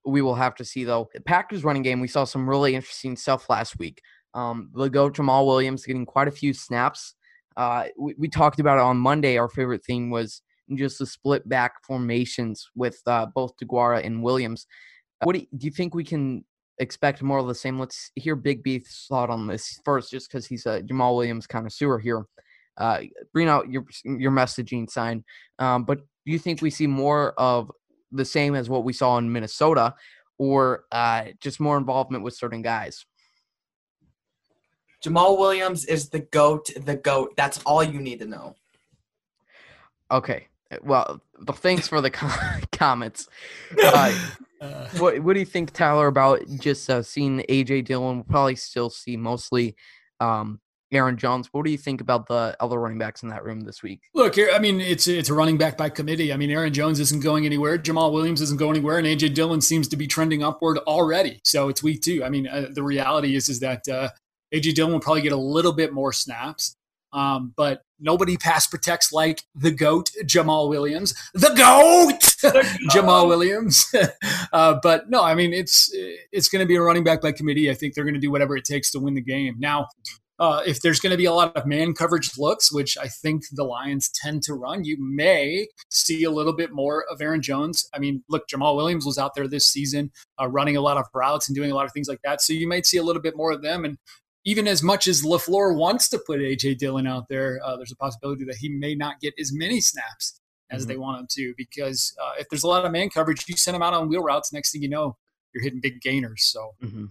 We 0.05 0.21
will 0.21 0.35
have 0.35 0.55
to 0.55 0.65
see 0.65 0.83
though. 0.83 1.09
The 1.13 1.21
Packers 1.21 1.63
running 1.63 1.81
game, 1.81 1.99
we 1.99 2.07
saw 2.07 2.23
some 2.23 2.47
really 2.47 2.75
interesting 2.75 3.15
stuff 3.15 3.49
last 3.49 3.79
week. 3.79 4.01
Um, 4.35 4.69
go 4.73 5.09
Jamaal 5.09 5.47
Williams 5.47 5.85
getting 5.85 6.05
quite 6.05 6.27
a 6.27 6.31
few 6.31 6.53
snaps. 6.53 7.15
Uh, 7.57 7.85
we, 7.97 8.13
we 8.17 8.27
talked 8.27 8.59
about 8.59 8.77
it 8.77 8.81
on 8.81 8.97
Monday. 8.97 9.37
Our 9.37 9.47
favorite 9.47 9.83
thing 9.83 10.09
was 10.09 10.41
just 10.75 10.99
the 10.99 11.05
split 11.05 11.47
back 11.47 11.83
formations 11.83 12.69
with 12.75 13.01
uh, 13.07 13.27
both 13.33 13.53
DeGuara 13.57 14.05
and 14.05 14.21
Williams. 14.21 14.67
What 15.23 15.33
do 15.33 15.39
you, 15.39 15.47
do 15.57 15.65
you 15.65 15.71
think 15.71 15.95
we 15.95 16.03
can 16.03 16.43
expect 16.79 17.21
more 17.21 17.39
of 17.39 17.47
the 17.47 17.55
same. 17.55 17.79
Let's 17.79 18.11
hear 18.15 18.35
Big 18.35 18.63
B's 18.63 19.05
thought 19.07 19.29
on 19.29 19.47
this 19.47 19.79
first, 19.85 20.11
just 20.11 20.29
because 20.29 20.45
he's 20.45 20.65
a 20.65 20.81
Jamaal 20.81 21.15
Williams 21.15 21.47
connoisseur 21.47 21.99
here. 21.99 22.25
Uh, 22.77 23.01
bring 23.33 23.47
out 23.47 23.69
your 23.69 23.85
your 24.03 24.31
messaging 24.31 24.89
sign. 24.89 25.23
Um, 25.59 25.85
but 25.85 25.99
do 25.99 26.31
you 26.31 26.39
think 26.39 26.61
we 26.61 26.69
see 26.69 26.87
more 26.87 27.33
of 27.37 27.71
the 28.11 28.25
same 28.25 28.55
as 28.55 28.69
what 28.69 28.83
we 28.83 28.93
saw 28.93 29.17
in 29.17 29.31
Minnesota, 29.31 29.95
or 30.37 30.85
uh, 30.91 31.25
just 31.39 31.59
more 31.59 31.77
involvement 31.77 32.23
with 32.23 32.35
certain 32.35 32.61
guys? 32.61 33.05
Jamaal 35.03 35.37
Williams 35.37 35.85
is 35.85 36.09
the 36.09 36.19
goat. 36.19 36.69
The 36.75 36.95
goat. 36.95 37.33
That's 37.37 37.61
all 37.65 37.83
you 37.83 38.01
need 38.01 38.19
to 38.19 38.25
know. 38.25 38.55
Okay. 40.11 40.47
Well, 40.83 41.21
thanks 41.55 41.87
for 41.87 42.01
the 42.01 42.09
com- 42.09 42.61
comments. 42.71 43.27
Uh, 43.83 44.13
Uh, 44.61 44.87
what 44.97 45.19
What 45.19 45.33
do 45.33 45.39
you 45.39 45.45
think, 45.45 45.71
Tyler, 45.73 46.07
about 46.07 46.39
just 46.59 46.89
uh, 46.89 47.03
seeing 47.03 47.43
AJ 47.49 47.85
Dillon? 47.85 48.15
We'll 48.15 48.23
probably 48.23 48.55
still 48.55 48.89
see 48.89 49.17
mostly 49.17 49.75
um, 50.21 50.59
Aaron 50.93 51.17
Jones. 51.17 51.49
What 51.51 51.65
do 51.65 51.71
you 51.71 51.77
think 51.77 51.99
about 51.99 52.27
the 52.27 52.55
other 52.61 52.79
running 52.79 52.97
backs 52.97 53.21
in 53.21 53.29
that 53.29 53.43
room 53.43 53.59
this 53.59 53.83
week? 53.83 53.99
Look, 54.15 54.35
I 54.39 54.57
mean, 54.59 54.79
it's 54.79 55.07
it's 55.07 55.29
a 55.29 55.33
running 55.33 55.57
back 55.57 55.77
by 55.77 55.89
committee. 55.89 56.31
I 56.33 56.37
mean, 56.37 56.49
Aaron 56.49 56.73
Jones 56.73 56.99
isn't 57.01 57.21
going 57.21 57.45
anywhere. 57.45 57.77
Jamaal 57.77 58.13
Williams 58.13 58.41
isn't 58.41 58.57
going 58.57 58.77
anywhere, 58.77 58.97
and 58.97 59.05
AJ 59.05 59.35
Dillon 59.35 59.59
seems 59.61 59.87
to 59.89 59.97
be 59.97 60.07
trending 60.07 60.41
upward 60.41 60.77
already. 60.87 61.41
So 61.43 61.67
it's 61.67 61.83
week 61.83 62.01
two. 62.01 62.23
I 62.23 62.29
mean, 62.29 62.47
uh, 62.47 62.67
the 62.71 62.81
reality 62.83 63.35
is 63.35 63.49
is 63.49 63.59
that 63.59 63.87
uh, 63.89 64.09
AJ 64.53 64.73
Dillon 64.75 64.93
will 64.93 65.01
probably 65.01 65.21
get 65.21 65.33
a 65.33 65.37
little 65.37 65.73
bit 65.73 65.91
more 65.93 66.13
snaps, 66.13 66.75
um, 67.15 67.53
but 67.55 67.81
nobody 67.99 68.35
pass 68.35 68.67
protects 68.67 69.11
like 69.11 69.41
the 69.55 69.71
goat 69.71 70.11
Jamaal 70.25 70.69
Williams, 70.69 71.13
the 71.33 71.53
goat 71.55 72.21
Jamaal 72.91 73.27
Williams. 73.27 73.85
uh, 74.53 74.75
but 74.83 75.09
no, 75.09 75.23
I 75.23 75.33
mean, 75.33 75.53
it's 75.53 75.89
it's 76.31 76.49
going 76.49 76.59
to 76.59 76.67
be 76.67 76.75
a 76.75 76.81
running 76.81 77.05
back 77.05 77.21
by 77.21 77.31
committee. 77.31 77.71
I 77.71 77.73
think 77.73 77.93
they're 77.93 78.03
going 78.03 78.15
to 78.15 78.19
do 78.19 78.31
whatever 78.31 78.57
it 78.57 78.65
takes 78.65 78.91
to 78.91 78.99
win 78.99 79.13
the 79.13 79.21
game. 79.21 79.55
Now, 79.57 79.87
uh, 80.37 80.61
if 80.65 80.81
there's 80.81 80.99
going 80.99 81.11
to 81.11 81.17
be 81.17 81.23
a 81.23 81.31
lot 81.31 81.55
of 81.55 81.65
man 81.65 81.93
coverage 81.93 82.31
looks, 82.37 82.69
which 82.69 82.97
I 82.97 83.07
think 83.07 83.43
the 83.53 83.63
Lions 83.63 84.11
tend 84.13 84.43
to 84.43 84.53
run, 84.53 84.83
you 84.83 84.97
may 84.99 85.67
see 85.89 86.25
a 86.25 86.31
little 86.31 86.53
bit 86.53 86.73
more 86.73 87.05
of 87.09 87.21
Aaron 87.21 87.41
Jones. 87.41 87.87
I 87.93 87.99
mean, 87.99 88.23
look, 88.27 88.43
Jamaal 88.53 88.75
Williams 88.75 89.05
was 89.05 89.17
out 89.17 89.31
there 89.35 89.47
this 89.47 89.67
season 89.67 90.11
uh, 90.41 90.49
running 90.49 90.75
a 90.75 90.81
lot 90.81 90.97
of 90.97 91.05
routes 91.13 91.47
and 91.47 91.55
doing 91.55 91.71
a 91.71 91.75
lot 91.75 91.85
of 91.85 91.93
things 91.93 92.09
like 92.09 92.19
that. 92.25 92.41
So 92.41 92.51
you 92.51 92.67
might 92.67 92.85
see 92.85 92.97
a 92.97 93.03
little 93.03 93.21
bit 93.21 93.37
more 93.37 93.51
of 93.51 93.61
them. 93.61 93.85
And 93.85 93.97
even 94.45 94.67
as 94.67 94.81
much 94.83 95.07
as 95.07 95.23
LaFleur 95.23 95.75
wants 95.75 96.07
to 96.09 96.19
put 96.19 96.39
A.J. 96.39 96.75
Dillon 96.75 97.07
out 97.07 97.27
there, 97.29 97.59
uh, 97.65 97.75
there's 97.77 97.91
a 97.91 97.95
possibility 97.95 98.45
that 98.45 98.55
he 98.57 98.69
may 98.69 98.95
not 98.95 99.19
get 99.19 99.33
as 99.39 99.51
many 99.53 99.81
snaps 99.81 100.39
as 100.71 100.85
Mhm. 100.85 100.87
they 100.87 100.97
want 100.97 101.19
him 101.19 101.27
to 101.31 101.53
because 101.57 102.15
uh, 102.23 102.33
if 102.39 102.47
there's 102.49 102.63
a 102.63 102.67
lot 102.67 102.85
of 102.85 102.91
man 102.91 103.09
coverage, 103.09 103.43
you 103.47 103.57
send 103.57 103.75
him 103.75 103.81
out 103.83 103.93
on 103.93 104.07
wheel 104.09 104.21
routes. 104.23 104.53
Next 104.53 104.71
thing 104.71 104.81
you 104.81 104.89
know, 104.89 105.17
you're 105.53 105.63
hitting 105.63 105.79
big 105.81 105.99
gainers. 106.01 106.43
So 106.45 106.75
hmm 106.79 107.05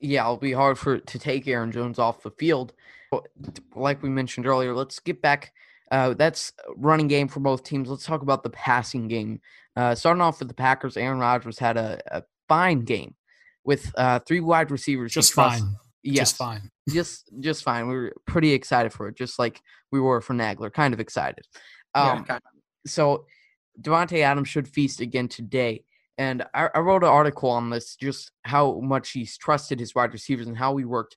Yeah, 0.00 0.22
it'll 0.24 0.36
be 0.36 0.52
hard 0.52 0.78
for 0.78 0.98
to 0.98 1.18
take 1.18 1.46
Aaron 1.48 1.72
Jones 1.72 1.98
off 1.98 2.22
the 2.22 2.30
field. 2.30 2.72
But 3.10 3.28
Like 3.74 4.02
we 4.02 4.08
mentioned 4.08 4.46
earlier, 4.46 4.74
let's 4.74 4.98
get 4.98 5.22
back. 5.22 5.52
Uh, 5.90 6.14
that's 6.14 6.52
running 6.76 7.06
game 7.08 7.28
for 7.28 7.40
both 7.40 7.62
teams. 7.62 7.88
Let's 7.88 8.04
talk 8.04 8.22
about 8.22 8.42
the 8.42 8.50
passing 8.50 9.06
game. 9.08 9.40
Uh, 9.76 9.94
starting 9.94 10.20
off 10.20 10.38
with 10.40 10.48
the 10.48 10.54
Packers, 10.54 10.96
Aaron 10.96 11.18
Rodgers 11.18 11.58
had 11.58 11.76
a, 11.76 12.00
a 12.10 12.22
fine 12.48 12.80
game 12.80 13.14
with 13.64 13.92
uh, 13.96 14.18
three 14.20 14.40
wide 14.40 14.70
receivers. 14.70 15.12
just 15.12 15.32
fine. 15.32 15.76
Yes, 16.06 16.30
Just 16.30 16.36
fine. 16.36 16.70
just 16.88 17.30
just 17.40 17.64
fine. 17.64 17.88
We 17.88 17.94
were 17.94 18.14
pretty 18.26 18.52
excited 18.52 18.92
for 18.92 19.08
it, 19.08 19.16
just 19.16 19.38
like 19.38 19.60
we 19.90 20.00
were 20.00 20.20
for 20.20 20.34
Nagler. 20.34 20.72
Kind 20.72 20.94
of 20.94 21.00
excited. 21.00 21.44
Um, 21.94 22.06
yeah, 22.06 22.22
kind 22.22 22.42
of. 22.44 22.90
so 22.90 23.26
Davante 23.80 24.20
Adams 24.20 24.48
should 24.48 24.68
feast 24.68 25.00
again 25.00 25.28
today. 25.28 25.84
And 26.18 26.44
I, 26.54 26.70
I 26.74 26.78
wrote 26.78 27.02
an 27.02 27.10
article 27.10 27.50
on 27.50 27.70
this, 27.70 27.96
just 27.96 28.30
how 28.42 28.80
much 28.80 29.10
he's 29.10 29.36
trusted 29.36 29.80
his 29.80 29.94
wide 29.94 30.12
receivers 30.12 30.46
and 30.46 30.56
how 30.56 30.76
he 30.76 30.84
worked 30.84 31.16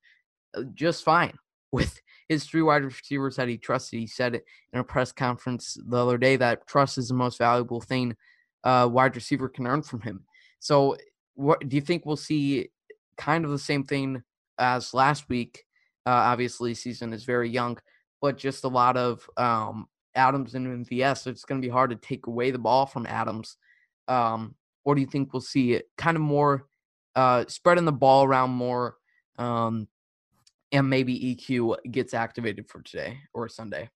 uh, 0.58 0.64
just 0.74 1.04
fine 1.04 1.38
with 1.72 2.02
his 2.28 2.46
three 2.46 2.62
wide 2.62 2.84
receivers 2.84 3.38
that 3.38 3.48
he 3.48 3.58
trusted. 3.58 4.00
He 4.00 4.08
said 4.08 4.36
it 4.36 4.46
in 4.74 4.80
a 4.80 4.84
press 4.84 5.12
conference 5.12 5.78
the 5.86 5.98
other 5.98 6.18
day 6.18 6.36
that 6.36 6.68
trust 6.68 6.98
is 6.98 7.08
the 7.08 7.14
most 7.14 7.38
valuable 7.38 7.82
thing 7.82 8.16
a 8.64 8.88
wide 8.88 9.16
receiver 9.16 9.48
can 9.48 9.68
earn 9.68 9.82
from 9.82 10.02
him. 10.02 10.26
So, 10.60 10.98
what 11.36 11.68
do 11.68 11.76
you 11.76 11.82
think 11.82 12.06
we'll 12.06 12.18
see? 12.18 12.70
Kind 13.18 13.46
of 13.46 13.52
the 13.52 13.60
same 13.60 13.84
thing 13.84 14.24
as 14.60 14.94
last 14.94 15.30
week. 15.30 15.64
Uh, 16.06 16.12
obviously, 16.12 16.74
season 16.74 17.14
is 17.14 17.24
very 17.24 17.50
young, 17.50 17.78
but 18.22 18.38
just 18.38 18.64
a 18.64 18.68
lot 18.68 18.98
of 18.98 19.28
um, 19.38 19.88
Adams 20.16 20.56
and 20.56 20.86
MVS. 20.86 21.28
It's 21.28 21.46
going 21.46 21.62
to 21.62 21.66
be 21.66 21.72
hard 21.72 21.90
to 21.92 21.96
take 21.96 22.28
away 22.28 22.52
the 22.52 22.60
ball 22.60 22.86
from 22.86 23.06
Adams. 23.06 23.58
Um, 24.08 24.56
or 24.84 24.96
do 24.96 25.02
you 25.02 25.08
think 25.08 25.34
we'll 25.34 25.42
see 25.42 25.74
it 25.74 25.90
kind 25.98 26.18
of 26.18 26.22
more 26.22 26.68
uh, 27.16 27.46
spreading 27.48 27.86
the 27.86 27.92
ball 27.92 28.24
around 28.24 28.52
more, 28.52 28.96
um, 29.38 29.88
and 30.72 30.90
maybe 30.90 31.36
EQ 31.36 31.78
gets 31.92 32.14
activated 32.14 32.68
for 32.70 32.82
today 32.82 33.20
or 33.34 33.50
Sunday? 33.50 33.90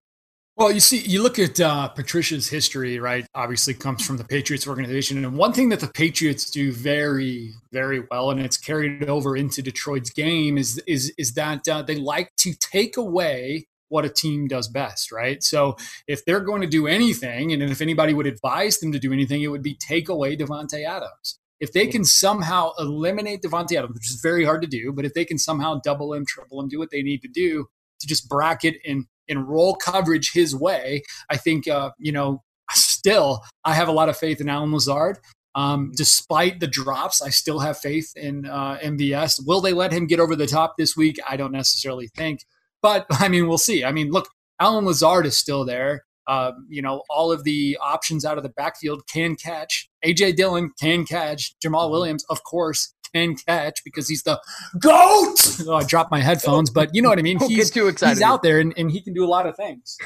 Well, 0.56 0.72
you 0.72 0.82
see, 0.82 1.00
you 1.00 1.24
look 1.24 1.40
at 1.40 1.60
uh, 1.60 1.88
Patricia's 1.88 2.48
history, 2.48 3.00
right? 3.00 3.26
Obviously, 3.34 3.74
comes 3.74 4.06
from 4.06 4.18
the 4.18 4.24
Patriots 4.24 4.68
organization, 4.68 5.18
and 5.18 5.36
one 5.36 5.52
thing 5.52 5.70
that 5.70 5.80
the 5.80 5.88
Patriots 5.88 6.52
do 6.52 6.72
very, 6.72 7.54
very 7.72 8.04
well, 8.12 8.30
and 8.30 8.40
it's 8.40 8.58
carried 8.58 9.10
over 9.10 9.36
into 9.36 9.64
Detroit's 9.64 10.12
game, 10.12 10.60
is 10.60 10.78
is 10.86 11.12
is 11.18 11.34
that 11.34 11.68
uh, 11.68 11.82
they 11.82 11.96
like 11.96 12.36
to 12.38 12.54
take 12.54 12.98
away 12.98 13.66
what 13.90 14.06
a 14.06 14.10
team 14.10 14.48
does 14.48 14.68
best, 14.68 15.12
right? 15.12 15.42
So 15.42 15.76
if 16.08 16.24
they're 16.24 16.40
going 16.40 16.62
to 16.62 16.68
do 16.68 16.86
anything, 16.86 17.52
and 17.52 17.64
if 17.64 17.82
anybody 17.82 18.14
would 18.14 18.28
advise 18.28 18.78
them 18.78 18.92
to 18.92 19.00
do 19.00 19.12
anything, 19.12 19.42
it 19.42 19.48
would 19.48 19.64
be 19.64 19.74
take 19.76 20.08
away 20.08 20.38
Davante 20.38 20.86
Adams. 20.86 21.40
If 21.62 21.74
they 21.74 21.88
can 21.88 22.04
somehow 22.04 22.74
eliminate 22.78 23.42
Davante 23.42 23.76
Adams, 23.76 23.96
which 23.96 24.10
is 24.10 24.20
very 24.22 24.46
hard 24.46 24.62
to 24.62 24.68
do, 24.68 24.94
but 24.94 25.06
if 25.06 25.16
they 25.16 25.26
can 25.26 25.40
somehow 25.40 25.80
double 25.84 26.14
him, 26.14 26.26
triple 26.28 26.62
him, 26.62 26.68
do 26.68 26.78
what 26.78 26.92
they 26.92 27.02
need 27.02 27.24
to 27.24 27.28
do 27.28 27.70
to 28.04 28.08
just 28.08 28.30
bracket 28.30 28.76
and 28.86 29.06
and 29.30 29.48
roll 29.48 29.76
coverage 29.76 30.32
his 30.34 30.56
way, 30.56 31.02
I 31.30 31.38
think 31.38 31.68
uh, 31.68 31.92
you 31.98 32.12
know 32.12 32.44
still 32.72 33.42
I 33.66 33.74
have 33.74 33.88
a 33.88 33.94
lot 33.94 34.10
of 34.10 34.18
faith 34.18 34.40
in 34.42 34.50
Allen 34.50 34.72
Lazard. 34.72 35.18
Um, 35.56 35.92
despite 35.96 36.60
the 36.60 36.68
drops, 36.68 37.22
I 37.22 37.30
still 37.30 37.60
have 37.60 37.78
faith 37.78 38.12
in 38.16 38.48
uh, 38.48 38.80
MVS. 38.84 39.46
Will 39.46 39.62
they 39.62 39.74
let 39.74 39.92
him 39.92 40.08
get 40.08 40.20
over 40.20 40.36
the 40.36 40.48
top 40.48 40.76
this 40.78 40.98
week? 40.98 41.20
I 41.28 41.38
don't 41.38 41.52
necessarily 41.52 42.08
think, 42.16 42.46
but 42.82 43.06
I 43.12 43.28
mean 43.28 43.48
we'll 43.48 43.58
see. 43.58 43.84
I 43.84 43.92
mean, 43.92 44.12
look, 44.12 44.30
Allen 44.60 44.86
Lazard 44.86 45.26
is 45.26 45.38
still 45.38 45.66
there. 45.66 46.04
Um, 46.26 46.68
you 46.70 46.82
know, 46.82 47.04
all 47.10 47.32
of 47.32 47.44
the 47.44 47.78
options 47.82 48.24
out 48.24 48.38
of 48.38 48.44
the 48.44 48.50
backfield 48.50 49.04
can 49.08 49.36
catch. 49.36 49.90
AJ 50.06 50.38
Dillon 50.38 50.72
can 50.80 51.06
catch. 51.06 51.54
Jamaal 51.64 51.92
Williams, 51.92 52.24
of 52.30 52.44
course, 52.44 52.94
can 53.14 53.36
catch 53.36 53.84
because 53.84 54.08
he's 54.08 54.24
the 54.24 54.40
goat. 54.80 55.36
Oh, 55.66 55.76
I 55.76 55.84
dropped 55.84 56.12
my 56.12 56.20
headphones, 56.20 56.70
but 56.70 56.94
you 56.94 57.02
know 57.02 57.10
what 57.10 57.20
I 57.20 57.22
mean. 57.22 57.40
He's 57.40 57.72
too 57.72 57.88
excited. 57.88 58.16
he's 58.16 58.22
out 58.22 58.44
there 58.44 58.60
and, 58.60 58.74
and 58.76 58.92
he 58.92 59.02
can 59.02 59.14
do 59.14 59.24
a 59.24 59.28
lot 59.28 59.46
of 59.46 59.56
things. 59.56 59.98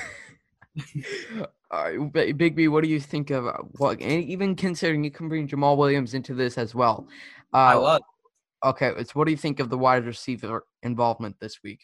All 1.72 1.84
right, 1.84 2.14
Bi- 2.14 2.32
Big 2.34 2.56
B, 2.56 2.68
what 2.68 2.84
do 2.84 2.90
you 2.90 3.00
think 3.00 3.32
of 3.32 3.46
what? 3.78 4.00
And 4.02 4.24
even 4.24 4.56
considering 4.56 5.04
you 5.04 5.12
can 5.12 5.30
bring 5.30 5.48
Jamaal 5.48 5.78
Williams 5.78 6.14
into 6.14 6.34
this 6.34 6.58
as 6.58 6.76
well. 6.76 7.08
Uh, 7.54 7.58
I 7.58 7.76
was. 7.76 8.02
Okay, 8.66 8.92
it's 8.98 9.16
what 9.16 9.26
do 9.26 9.32
you 9.32 9.38
think 9.38 9.60
of 9.60 9.70
the 9.70 9.78
wide 9.78 10.06
receiver 10.06 10.66
involvement 10.84 11.40
this 11.40 11.62
week? 11.64 11.82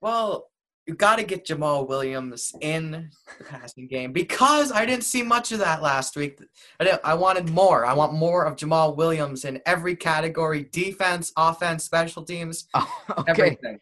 Well, 0.00 0.48
you 0.86 0.94
got 0.94 1.16
to 1.16 1.24
get 1.24 1.44
Jamaal 1.44 1.88
Williams 1.88 2.54
in 2.60 3.10
the 3.38 3.44
passing 3.44 3.88
game 3.88 4.12
because 4.12 4.70
I 4.70 4.86
didn't 4.86 5.04
see 5.04 5.22
much 5.22 5.50
of 5.50 5.58
that 5.58 5.82
last 5.82 6.16
week. 6.16 6.40
I, 6.78 6.84
didn't, 6.84 7.00
I 7.04 7.14
wanted 7.14 7.50
more. 7.50 7.84
I 7.84 7.92
want 7.92 8.12
more 8.14 8.44
of 8.44 8.56
Jamaal 8.56 8.96
Williams 8.96 9.44
in 9.44 9.60
every 9.66 9.96
category: 9.96 10.64
defense, 10.70 11.32
offense, 11.36 11.84
special 11.84 12.22
teams, 12.22 12.68
Oh, 12.74 12.88
okay, 13.18 13.30
everything. 13.30 13.78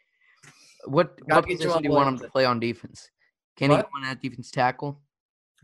what 0.86 1.18
what 1.26 1.46
position 1.46 1.70
Jamaal 1.70 1.78
do 1.78 1.84
you 1.84 1.90
want 1.90 2.08
him 2.08 2.18
to 2.18 2.28
play 2.30 2.46
on 2.46 2.58
defense? 2.58 3.10
Can 3.56 3.70
he 3.70 3.76
What? 3.76 3.86
go 3.92 4.08
on 4.08 4.18
defense 4.20 4.50
tackle? 4.50 5.00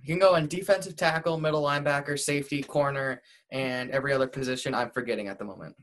You 0.02 0.14
can 0.14 0.18
go 0.18 0.37
in 0.37 0.47
defensive 0.47 0.97
tackle, 0.97 1.38
middle 1.38 1.62
linebacker, 1.62 2.18
safety, 2.18 2.62
corner, 2.62 3.20
and 3.50 3.90
every 3.90 4.12
other 4.12 4.26
position 4.26 4.75
I'm 4.75 4.90
forgetting 4.90 5.28
at 5.28 5.38
the 5.38 5.44
moment. 5.44 5.76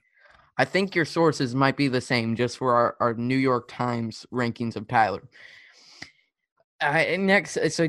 I 0.57 0.65
think 0.65 0.95
your 0.95 1.05
sources 1.05 1.53
might 1.53 1.77
be 1.77 1.87
the 1.87 2.01
same, 2.01 2.35
just 2.35 2.57
for 2.57 2.73
our, 2.73 2.97
our 2.99 3.13
New 3.13 3.37
York 3.37 3.67
Times 3.67 4.25
rankings 4.33 4.75
of 4.75 4.87
Tyler. 4.87 5.21
Uh, 6.81 7.03
next, 7.17 7.57
so 7.71 7.87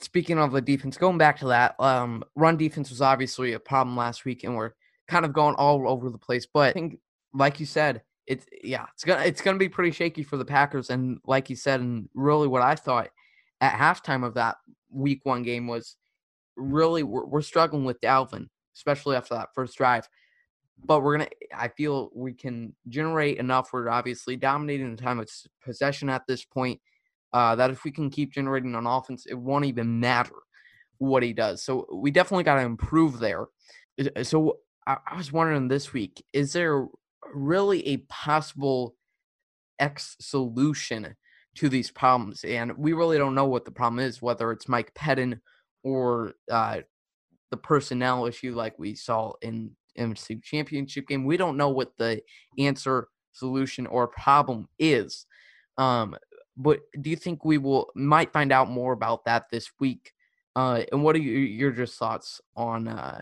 speaking 0.00 0.38
of 0.38 0.52
the 0.52 0.60
defense, 0.60 0.96
going 0.96 1.18
back 1.18 1.38
to 1.40 1.48
that, 1.48 1.78
um, 1.78 2.24
run 2.34 2.56
defense 2.56 2.90
was 2.90 3.02
obviously 3.02 3.52
a 3.52 3.60
problem 3.60 3.96
last 3.96 4.24
week, 4.24 4.44
and 4.44 4.56
we're 4.56 4.72
kind 5.06 5.24
of 5.24 5.32
going 5.32 5.54
all 5.56 5.88
over 5.88 6.10
the 6.10 6.18
place. 6.18 6.46
But 6.46 6.70
I 6.70 6.72
think, 6.72 6.98
like 7.34 7.60
you 7.60 7.66
said, 7.66 8.02
it's 8.26 8.46
yeah, 8.62 8.86
it's 8.94 9.04
gonna 9.04 9.22
it's 9.22 9.40
gonna 9.40 9.58
be 9.58 9.68
pretty 9.68 9.90
shaky 9.90 10.22
for 10.22 10.36
the 10.36 10.44
Packers. 10.44 10.90
And 10.90 11.18
like 11.26 11.50
you 11.50 11.56
said, 11.56 11.80
and 11.80 12.08
really 12.14 12.48
what 12.48 12.62
I 12.62 12.74
thought 12.74 13.08
at 13.60 13.72
halftime 13.72 14.24
of 14.24 14.34
that 14.34 14.56
Week 14.90 15.20
One 15.24 15.42
game 15.42 15.66
was 15.66 15.96
really 16.56 17.02
we're, 17.02 17.26
we're 17.26 17.42
struggling 17.42 17.84
with 17.84 18.00
Dalvin, 18.00 18.48
especially 18.76 19.16
after 19.16 19.34
that 19.34 19.54
first 19.54 19.76
drive 19.76 20.08
but 20.84 21.02
we're 21.02 21.18
gonna 21.18 21.28
i 21.56 21.68
feel 21.68 22.10
we 22.14 22.32
can 22.32 22.74
generate 22.88 23.38
enough 23.38 23.72
we're 23.72 23.88
obviously 23.88 24.36
dominating 24.36 24.94
the 24.94 25.02
time 25.02 25.18
of 25.18 25.28
possession 25.62 26.08
at 26.08 26.22
this 26.26 26.44
point 26.44 26.80
uh, 27.34 27.54
that 27.54 27.70
if 27.70 27.84
we 27.84 27.90
can 27.90 28.08
keep 28.08 28.32
generating 28.32 28.74
on 28.74 28.86
offense 28.86 29.26
it 29.26 29.34
won't 29.34 29.66
even 29.66 30.00
matter 30.00 30.34
what 30.98 31.22
he 31.22 31.32
does. 31.32 31.62
So 31.62 31.86
we 31.92 32.10
definitely 32.10 32.44
got 32.44 32.56
to 32.56 32.62
improve 32.62 33.18
there. 33.18 33.46
Uh, 33.98 34.22
so 34.22 34.58
I, 34.86 34.98
I 35.06 35.16
was 35.16 35.32
wondering 35.32 35.68
this 35.68 35.92
week 35.92 36.22
is 36.32 36.52
there 36.52 36.86
really 37.34 37.86
a 37.88 37.98
possible 38.08 38.94
x 39.78 40.16
solution 40.20 41.16
to 41.56 41.68
these 41.68 41.90
problems? 41.90 42.44
And 42.44 42.76
we 42.76 42.92
really 42.92 43.18
don't 43.18 43.34
know 43.34 43.46
what 43.46 43.64
the 43.64 43.70
problem 43.70 44.00
is 44.00 44.22
whether 44.22 44.52
it's 44.52 44.68
mike 44.68 44.92
Pettine 44.94 45.40
or 45.82 46.34
uh, 46.50 46.80
the 47.50 47.56
personnel 47.56 48.26
issue 48.26 48.54
like 48.54 48.78
we 48.78 48.94
saw 48.94 49.32
in 49.42 49.70
NFC 49.98 50.42
championship 50.42 51.08
game. 51.08 51.24
We 51.24 51.36
don't 51.36 51.56
know 51.56 51.70
what 51.70 51.96
the 51.96 52.22
answer, 52.58 53.08
solution, 53.32 53.86
or 53.86 54.06
problem 54.08 54.68
is. 54.78 55.26
Um, 55.76 56.16
but 56.56 56.80
do 57.00 57.10
you 57.10 57.16
think 57.16 57.44
we 57.44 57.58
will 57.58 57.90
might 57.94 58.32
find 58.32 58.52
out 58.52 58.68
more 58.68 58.92
about 58.92 59.24
that 59.24 59.46
this 59.50 59.70
week? 59.78 60.12
Uh, 60.56 60.82
and 60.90 61.04
what 61.04 61.14
are 61.14 61.20
your, 61.20 61.38
your 61.38 61.70
just 61.70 61.98
thoughts 61.98 62.40
on 62.56 62.88
uh, 62.88 63.20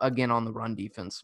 again 0.00 0.30
on 0.30 0.44
the 0.44 0.52
run 0.52 0.74
defense? 0.74 1.22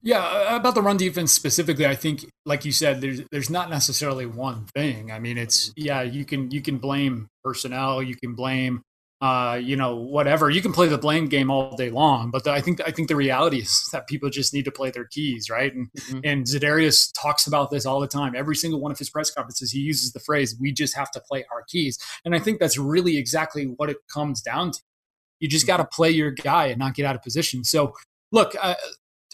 Yeah, 0.00 0.54
about 0.54 0.76
the 0.76 0.82
run 0.82 0.96
defense 0.96 1.32
specifically, 1.32 1.84
I 1.84 1.96
think, 1.96 2.24
like 2.46 2.64
you 2.64 2.70
said, 2.70 3.00
there's 3.00 3.22
there's 3.32 3.50
not 3.50 3.68
necessarily 3.68 4.26
one 4.26 4.66
thing. 4.66 5.10
I 5.10 5.18
mean, 5.18 5.36
it's 5.36 5.72
yeah, 5.76 6.02
you 6.02 6.24
can 6.24 6.52
you 6.52 6.62
can 6.62 6.78
blame 6.78 7.28
personnel, 7.42 8.00
you 8.00 8.14
can 8.14 8.34
blame, 8.34 8.82
uh, 9.20 9.58
you 9.60 9.74
know, 9.74 9.96
whatever. 9.96 10.48
You 10.48 10.62
can 10.62 10.72
play 10.72 10.86
the 10.86 10.96
blame 10.98 11.26
game 11.26 11.50
all 11.50 11.74
day 11.74 11.90
long, 11.90 12.30
but 12.30 12.44
the, 12.44 12.52
I 12.52 12.60
think 12.60 12.80
I 12.86 12.92
think 12.92 13.08
the 13.08 13.16
reality 13.16 13.58
is 13.58 13.88
that 13.92 14.06
people 14.06 14.30
just 14.30 14.54
need 14.54 14.64
to 14.66 14.70
play 14.70 14.90
their 14.90 15.06
keys, 15.06 15.50
right? 15.50 15.74
And 15.74 15.90
Mhm. 15.92 16.20
and 16.24 16.46
Za'Darius 16.46 17.10
talks 17.20 17.46
about 17.46 17.70
this 17.70 17.84
all 17.84 18.00
the 18.00 18.06
time. 18.06 18.34
Every 18.36 18.54
single 18.54 18.80
one 18.80 18.92
of 18.92 18.98
his 18.98 19.10
press 19.10 19.30
conferences, 19.30 19.72
he 19.72 19.80
uses 19.80 20.12
the 20.12 20.20
phrase, 20.20 20.56
"We 20.60 20.72
just 20.72 20.94
have 20.96 21.10
to 21.12 21.20
play 21.20 21.44
our 21.52 21.64
keys," 21.68 21.98
and 22.24 22.34
I 22.34 22.38
think 22.38 22.60
that's 22.60 22.78
really 22.78 23.16
exactly 23.16 23.64
what 23.64 23.90
it 23.90 23.96
comes 24.12 24.40
down 24.40 24.70
to. 24.72 24.80
You 25.40 25.48
just 25.48 25.66
got 25.66 25.78
to 25.78 25.84
play 25.84 26.10
your 26.10 26.30
guy 26.30 26.66
and 26.66 26.78
not 26.78 26.94
get 26.94 27.04
out 27.06 27.14
of 27.16 27.22
position. 27.22 27.64
So, 27.64 27.94
look, 28.32 28.54
uh, 28.60 28.74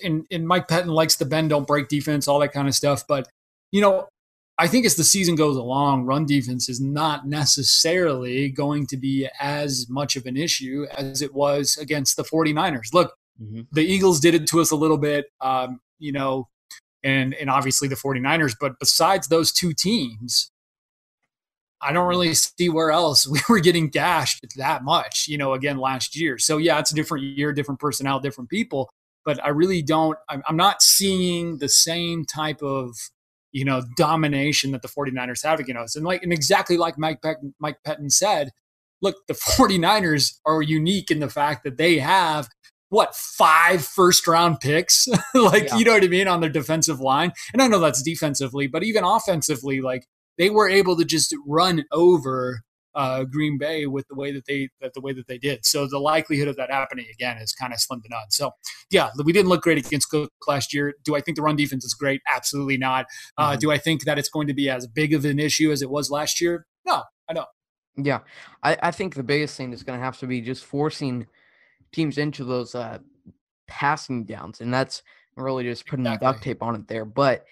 and, 0.02 0.26
and 0.30 0.46
Mike 0.46 0.68
Pettine 0.68 0.88
likes 0.88 1.16
the 1.16 1.24
bend, 1.24 1.50
don't 1.50 1.66
break 1.66 1.88
defense, 1.88 2.28
all 2.28 2.38
that 2.40 2.52
kind 2.52 2.68
of 2.68 2.74
stuff. 2.74 3.06
But, 3.06 3.28
you 3.72 3.80
know, 3.80 4.08
I 4.56 4.68
think 4.68 4.86
as 4.86 4.94
the 4.94 5.04
season 5.04 5.34
goes 5.34 5.56
along, 5.56 6.04
run 6.04 6.26
defense 6.26 6.68
is 6.68 6.80
not 6.80 7.26
necessarily 7.26 8.50
going 8.50 8.86
to 8.86 8.96
be 8.96 9.28
as 9.40 9.88
much 9.88 10.14
of 10.14 10.26
an 10.26 10.36
issue 10.36 10.86
as 10.96 11.22
it 11.22 11.34
was 11.34 11.76
against 11.76 12.16
the 12.16 12.22
49ers. 12.22 12.92
Look, 12.94 13.14
Mm-hmm. 13.42 13.62
the 13.72 13.82
Eagles 13.84 14.20
did 14.20 14.34
it 14.34 14.46
to 14.48 14.60
us 14.60 14.70
a 14.70 14.76
little 14.76 14.98
bit, 14.98 15.26
um, 15.40 15.80
you 15.98 16.12
know, 16.12 16.48
and 17.02 17.34
and 17.34 17.50
obviously 17.50 17.88
the 17.88 17.96
49ers, 17.96 18.54
but 18.60 18.78
besides 18.78 19.26
those 19.26 19.52
two 19.52 19.72
teams, 19.72 20.52
I 21.80 21.92
don't 21.92 22.06
really 22.06 22.32
see 22.34 22.68
where 22.68 22.92
else 22.92 23.26
we 23.28 23.40
were 23.48 23.60
getting 23.60 23.88
gashed 23.88 24.46
that 24.56 24.84
much, 24.84 25.26
you 25.28 25.36
know, 25.36 25.52
again 25.54 25.78
last 25.78 26.16
year. 26.16 26.38
So 26.38 26.58
yeah, 26.58 26.78
it's 26.78 26.92
a 26.92 26.94
different 26.94 27.24
year, 27.24 27.52
different 27.52 27.80
personnel, 27.80 28.20
different 28.20 28.50
people, 28.50 28.88
but 29.24 29.42
I 29.44 29.48
really 29.48 29.82
don't 29.82 30.16
I'm, 30.28 30.42
I'm 30.48 30.56
not 30.56 30.80
seeing 30.80 31.58
the 31.58 31.68
same 31.68 32.24
type 32.24 32.62
of 32.62 32.96
you 33.54 33.64
know 33.64 33.82
domination 33.96 34.72
that 34.72 34.82
the 34.82 34.88
49ers 34.88 35.42
have 35.44 35.60
against 35.60 35.80
us. 35.80 35.96
And 35.96 36.04
like 36.04 36.22
and 36.22 36.32
exactly 36.34 36.76
like 36.76 36.98
Mike 36.98 37.22
Peck, 37.22 37.38
Mike 37.58 37.78
Pettine 37.86 38.10
said, 38.12 38.50
look, 39.00 39.16
the 39.28 39.34
49ers 39.58 40.34
are 40.44 40.60
unique 40.60 41.10
in 41.10 41.20
the 41.20 41.30
fact 41.30 41.64
that 41.64 41.78
they 41.78 41.98
have 41.98 42.48
what 42.90 43.16
five 43.16 43.84
first 43.84 44.26
round 44.28 44.60
picks 44.60 45.08
like 45.34 45.68
Yeah. 45.68 45.78
you 45.78 45.84
know 45.84 45.92
what 45.94 46.04
i 46.04 46.08
mean 46.08 46.28
on 46.28 46.40
their 46.40 46.50
defensive 46.50 47.00
line 47.00 47.32
and 47.52 47.60
i 47.60 47.66
know 47.66 47.80
that's 47.80 48.02
defensively 48.02 48.66
but 48.68 48.84
even 48.84 49.02
offensively 49.02 49.80
like 49.80 50.06
they 50.38 50.48
were 50.50 50.68
able 50.68 50.96
to 50.98 51.04
just 51.04 51.34
run 51.46 51.84
over 51.90 52.60
uh, 52.94 53.24
green 53.24 53.58
bay 53.58 53.86
with 53.86 54.06
the 54.08 54.14
way 54.14 54.30
that 54.32 54.44
they 54.46 54.68
that 54.80 54.94
the 54.94 55.00
way 55.00 55.12
that 55.12 55.26
they 55.26 55.38
did. 55.38 55.64
So 55.66 55.86
the 55.86 55.98
likelihood 55.98 56.48
of 56.48 56.56
that 56.56 56.70
happening 56.70 57.06
again 57.12 57.38
is 57.38 57.52
kind 57.52 57.72
of 57.72 57.80
slim 57.80 58.00
to 58.02 58.08
none. 58.08 58.30
So 58.30 58.52
yeah 58.90 59.10
we 59.24 59.32
didn't 59.32 59.48
look 59.48 59.62
great 59.62 59.84
against 59.84 60.08
cook 60.10 60.32
last 60.46 60.72
year. 60.72 60.94
Do 61.04 61.14
i 61.16 61.20
think 61.20 61.36
the 61.36 61.42
run 61.42 61.56
defense 61.56 61.84
is 61.84 61.94
great? 61.94 62.20
Absolutely 62.32 62.76
not. 62.78 63.06
Uh, 63.36 63.52
Mhm. 63.54 63.60
do 63.60 63.70
i 63.72 63.78
think 63.78 64.04
that 64.04 64.18
it's 64.18 64.28
going 64.28 64.46
to 64.46 64.54
be 64.54 64.70
as 64.70 64.86
big 64.86 65.12
of 65.12 65.24
an 65.24 65.38
issue 65.38 65.72
as 65.72 65.82
it 65.82 65.90
was 65.90 66.10
last 66.10 66.40
year? 66.40 66.66
No 66.86 67.02
i 67.28 67.32
don't. 67.32 67.48
Yeah, 67.96 68.20
I, 68.62 68.76
I 68.82 68.90
think 68.90 69.14
the 69.14 69.22
biggest 69.22 69.56
thing 69.56 69.72
is 69.72 69.82
going 69.84 69.98
to 69.98 70.04
have 70.04 70.18
to 70.18 70.26
be 70.26 70.40
just 70.40 70.64
forcing 70.64 71.26
teams 71.92 72.18
into 72.18 72.42
those 72.44 72.74
uh, 72.74 72.98
passing 73.68 74.24
downs, 74.24 74.60
and 74.60 74.74
that's 74.74 75.02
really 75.36 75.62
just 75.64 75.86
putting 75.86 76.04
duct 76.04 76.42
tape 76.42 76.62
on 76.62 76.74
it 76.74 76.88
there. 76.88 77.04
But 77.04 77.44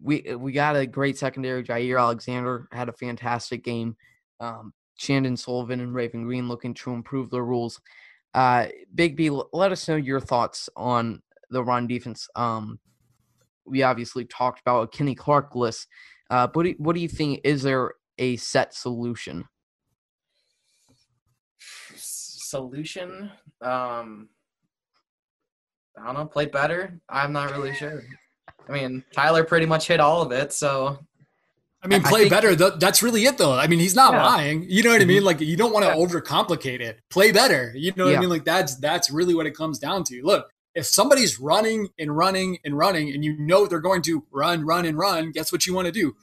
we 0.00 0.34
we 0.36 0.52
got 0.52 0.76
a 0.76 0.86
great 0.86 1.18
secondary. 1.18 1.62
Jaire 1.62 2.00
Alexander 2.00 2.68
had 2.72 2.88
a 2.88 2.92
fantastic 2.92 3.62
game. 3.64 3.96
Um, 4.40 4.72
Chandon 5.02 5.36
Sullivan 5.36 5.80
and 5.80 5.94
Raven 5.94 6.24
Greene 6.24 6.48
looking 6.48 6.74
to 6.74 6.92
improve 6.92 7.28
their 7.28 7.44
rules. 7.44 7.80
Uh, 8.34 8.66
Big 8.94 9.16
B, 9.16 9.30
let 9.30 9.72
us 9.72 9.88
know 9.88 9.96
your 9.96 10.20
thoughts 10.20 10.70
on 10.76 11.20
the 11.50 11.62
run 11.62 11.88
defense. 11.88 12.28
Um, 12.36 12.78
we 13.66 13.82
obviously 13.82 14.24
talked 14.24 14.60
about 14.60 14.82
a 14.82 14.86
Kenny 14.86 15.14
Clark 15.14 15.54
list. 15.56 15.88
Uh, 16.30 16.46
but 16.46 16.66
what 16.78 16.94
do, 16.94 17.00
you 17.00 17.08
think? 17.08 17.40
Is 17.44 17.62
there 17.62 17.92
a 18.18 18.36
set 18.36 18.74
solution? 18.74 19.44
Solution? 21.96 23.30
Um, 23.60 24.28
I 25.98 26.06
don't 26.06 26.14
know. 26.14 26.26
Play 26.26 26.46
better? 26.46 27.00
I'm 27.08 27.32
not 27.32 27.50
really 27.50 27.74
sure. 27.74 28.02
I 28.68 28.72
mean, 28.72 29.04
Tyler 29.12 29.44
pretty 29.44 29.66
much 29.66 29.88
hit 29.88 30.00
all 30.00 30.22
of 30.22 30.32
it, 30.32 30.52
so 30.52 30.98
I 31.84 31.88
mean, 31.88 32.04
I 32.04 32.08
play 32.08 32.20
think- 32.22 32.30
better. 32.30 32.54
Th- 32.54 32.74
that's 32.78 33.02
really 33.02 33.24
it, 33.24 33.38
though. 33.38 33.52
I 33.52 33.66
mean, 33.66 33.80
he's 33.80 33.94
not 33.94 34.12
Yeah. 34.12 34.24
lying. 34.26 34.66
You 34.70 34.82
know 34.84 34.90
what 34.90 35.02
I 35.02 35.04
mean? 35.04 35.22
Mhm. 35.22 35.26
Like, 35.26 35.40
you 35.40 35.56
don't 35.56 35.72
want 35.72 35.84
to 35.84 35.90
Yeah. 35.90 35.96
overcomplicate 35.96 36.80
it. 36.80 37.00
Play 37.10 37.32
better. 37.32 37.72
You 37.74 37.92
know 37.96 38.04
what 38.04 38.10
Yeah. 38.12 38.18
I 38.18 38.20
mean? 38.20 38.30
Like, 38.30 38.44
that's 38.44 38.76
that's 38.76 39.10
really 39.10 39.34
what 39.34 39.46
it 39.46 39.56
comes 39.56 39.78
down 39.78 40.04
to. 40.04 40.22
Look, 40.22 40.48
if 40.74 40.86
somebody's 40.86 41.40
running 41.40 41.88
and 41.98 42.16
running 42.16 42.58
and 42.64 42.78
running, 42.78 43.10
and 43.12 43.24
you 43.24 43.36
know 43.38 43.66
they're 43.66 43.80
going 43.80 44.02
to 44.02 44.24
run, 44.30 44.64
run, 44.64 44.86
and 44.86 44.96
run, 44.96 45.32
guess 45.32 45.50
what 45.50 45.66
you 45.66 45.74
want 45.74 45.86
to 45.86 45.92
do? 45.92 46.14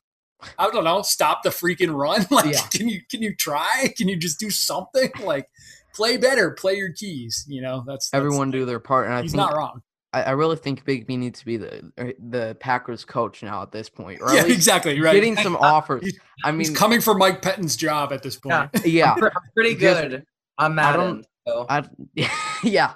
I 0.57 0.69
don't 0.71 0.85
know. 0.85 1.01
Stop 1.01 1.43
the 1.43 1.49
freaking 1.49 1.93
run. 1.93 2.25
Like, 2.31 2.53
Yeah. 2.53 2.61
can 2.73 2.87
you 2.87 3.01
can 3.11 3.21
you 3.21 3.35
try? 3.35 3.93
Can 3.97 4.07
you 4.07 4.15
just 4.15 4.39
do 4.39 4.49
something? 4.49 5.11
Like, 5.23 5.47
play 5.93 6.15
better. 6.15 6.51
Play 6.51 6.75
your 6.75 6.93
keys. 6.93 7.43
You 7.49 7.61
know, 7.61 7.83
that's, 7.85 8.09
that's 8.09 8.17
Everyone 8.17 8.49
do 8.49 8.65
their 8.65 8.79
part, 8.79 9.07
and 9.07 9.15
I 9.15 9.21
He's 9.23 9.31
think 9.31 9.39
not 9.41 9.55
wrong. 9.57 9.81
I, 10.11 10.23
I 10.23 10.31
really 10.31 10.55
think 10.55 10.85
Big 10.85 11.05
B 11.05 11.17
needs 11.17 11.39
to 11.39 11.45
be 11.45 11.57
the 11.57 11.91
uh, 11.97 12.05
the 12.29 12.57
Packers 12.59 13.05
coach 13.05 13.43
now 13.43 13.61
at 13.61 13.71
this 13.71 13.89
point, 13.89 14.21
or 14.21 14.33
Yeah, 14.33 14.43
least 14.45 14.55
exactly. 14.55 14.99
Right. 14.99 15.13
getting 15.13 15.37
some 15.37 15.55
offers. 15.59 16.03
He's- 16.03 16.15
I 16.43 16.51
He's 16.53 16.69
mean, 16.69 16.75
coming 16.75 17.01
for 17.01 17.13
Mike 17.15 17.41
Pettine's 17.41 17.75
job 17.75 18.13
at 18.13 18.23
this 18.23 18.37
point. 18.37 18.69
Yeah. 18.85 18.85
yeah, 18.85 19.13
I'm 19.13 19.29
pretty 19.53 19.75
Just- 19.75 20.01
good. 20.01 20.25
I'm 20.57 20.71
I 20.71 20.75
mad. 20.75 20.93
don't- 20.97 21.25
So. 21.47 21.65
I, 21.69 21.83
yeah. 22.63 22.93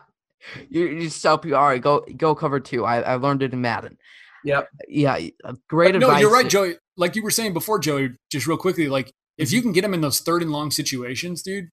You, 0.69 0.87
you 0.87 1.01
just 1.03 1.21
tell 1.21 1.37
people, 1.37 1.57
all 1.57 1.67
right, 1.67 1.81
go 1.81 2.05
go 2.17 2.35
cover 2.35 2.59
two. 2.59 2.83
I, 2.85 3.01
I 3.01 3.15
learned 3.15 3.43
it 3.43 3.53
in 3.53 3.61
Madden. 3.61 3.97
Yep. 4.45 4.67
Yeah, 4.89 5.19
uh, 5.45 5.53
great 5.69 5.93
no, 5.95 6.07
advice. 6.07 6.21
you're 6.21 6.31
right, 6.31 6.49
Joey. 6.49 6.75
Like 6.97 7.15
you 7.15 7.23
were 7.23 7.31
saying 7.31 7.53
before, 7.53 7.79
Joey, 7.79 8.11
just 8.29 8.45
real 8.45 8.57
quickly, 8.57 8.87
like 8.89 9.11
if 9.37 9.47
Mm-hmm. 9.49 9.55
you 9.55 9.61
can 9.61 9.71
get 9.71 9.83
him 9.85 9.93
in 9.93 10.01
those 10.01 10.19
third 10.19 10.41
and 10.41 10.51
long 10.51 10.69
situations, 10.69 11.41
dude, 11.41 11.69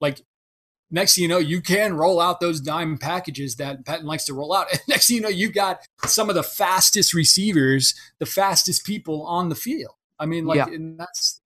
like 0.00 0.20
next 0.90 1.14
thing 1.14 1.22
you 1.22 1.28
know, 1.28 1.38
you 1.38 1.60
can 1.60 1.94
roll 1.94 2.20
out 2.20 2.40
those 2.40 2.60
dime 2.60 2.98
packages 2.98 3.56
that 3.56 3.84
Patton 3.84 4.06
likes 4.06 4.24
to 4.26 4.34
roll 4.34 4.54
out. 4.54 4.66
And 4.72 4.80
next 4.88 5.06
thing 5.08 5.16
you 5.16 5.22
know, 5.22 5.28
you 5.28 5.50
got 5.50 5.80
some 6.06 6.28
of 6.28 6.34
the 6.34 6.42
fastest 6.42 7.14
receivers, 7.14 7.94
the 8.18 8.26
fastest 8.26 8.84
people 8.84 9.24
on 9.26 9.48
the 9.48 9.54
field. 9.54 9.94
I 10.18 10.26
mean, 10.26 10.46
like, 10.46 10.56
Yeah. 10.58 10.66
and 10.68 10.98
that's 10.98 11.40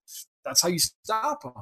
that's 0.45 0.63
how 0.63 0.69
you 0.69 0.79
stop 0.79 1.43
them. 1.43 1.53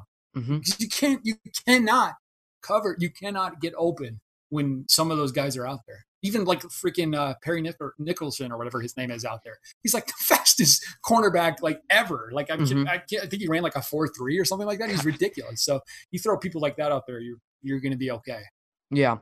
hmm 0.43 0.57
Because 0.57 0.79
you 0.79 0.87
can't, 0.89 1.21
you 1.25 1.35
cannot 1.67 2.13
cover, 2.61 2.95
you 2.99 3.09
cannot 3.09 3.59
get 3.61 3.73
open 3.77 4.19
when 4.49 4.85
some 4.87 5.11
of 5.11 5.17
those 5.17 5.31
guys 5.31 5.57
are 5.57 5.67
out 5.67 5.81
there. 5.87 6.05
Even 6.23 6.45
like 6.45 6.61
freaking 6.61 7.15
uh, 7.15 7.35
Perry 7.43 7.61
Nic- 7.61 7.77
Nicholson 7.99 8.51
or 8.51 8.57
whatever 8.57 8.81
his 8.81 8.95
name 8.97 9.11
is 9.11 9.23
out 9.23 9.41
there. 9.43 9.57
He's 9.83 9.93
like 9.93 10.07
the 10.07 10.13
fastest 10.19 10.83
cornerback 11.05 11.61
like 11.61 11.81
ever. 11.89 12.29
Like 12.33 12.49
I, 12.49 12.57
Mhm. 12.57 12.87
I, 12.87 12.97
can't, 12.99 13.23
I 13.23 13.27
think 13.27 13.41
he 13.41 13.47
ran 13.47 13.61
like 13.61 13.75
a 13.75 13.81
four 13.81 14.07
three 14.07 14.37
or 14.39 14.45
something 14.45 14.67
like 14.67 14.79
that. 14.79 14.89
He's 14.89 15.05
ridiculous. 15.13 15.63
So 15.63 15.81
you 16.11 16.19
throw 16.19 16.37
people 16.37 16.61
like 16.61 16.75
that 16.77 16.91
out 16.91 17.05
there, 17.07 17.19
you're 17.19 17.37
you're 17.61 17.79
going 17.79 17.91
to 17.91 17.97
be 17.97 18.11
okay. 18.11 18.41
Yeah. 18.91 19.17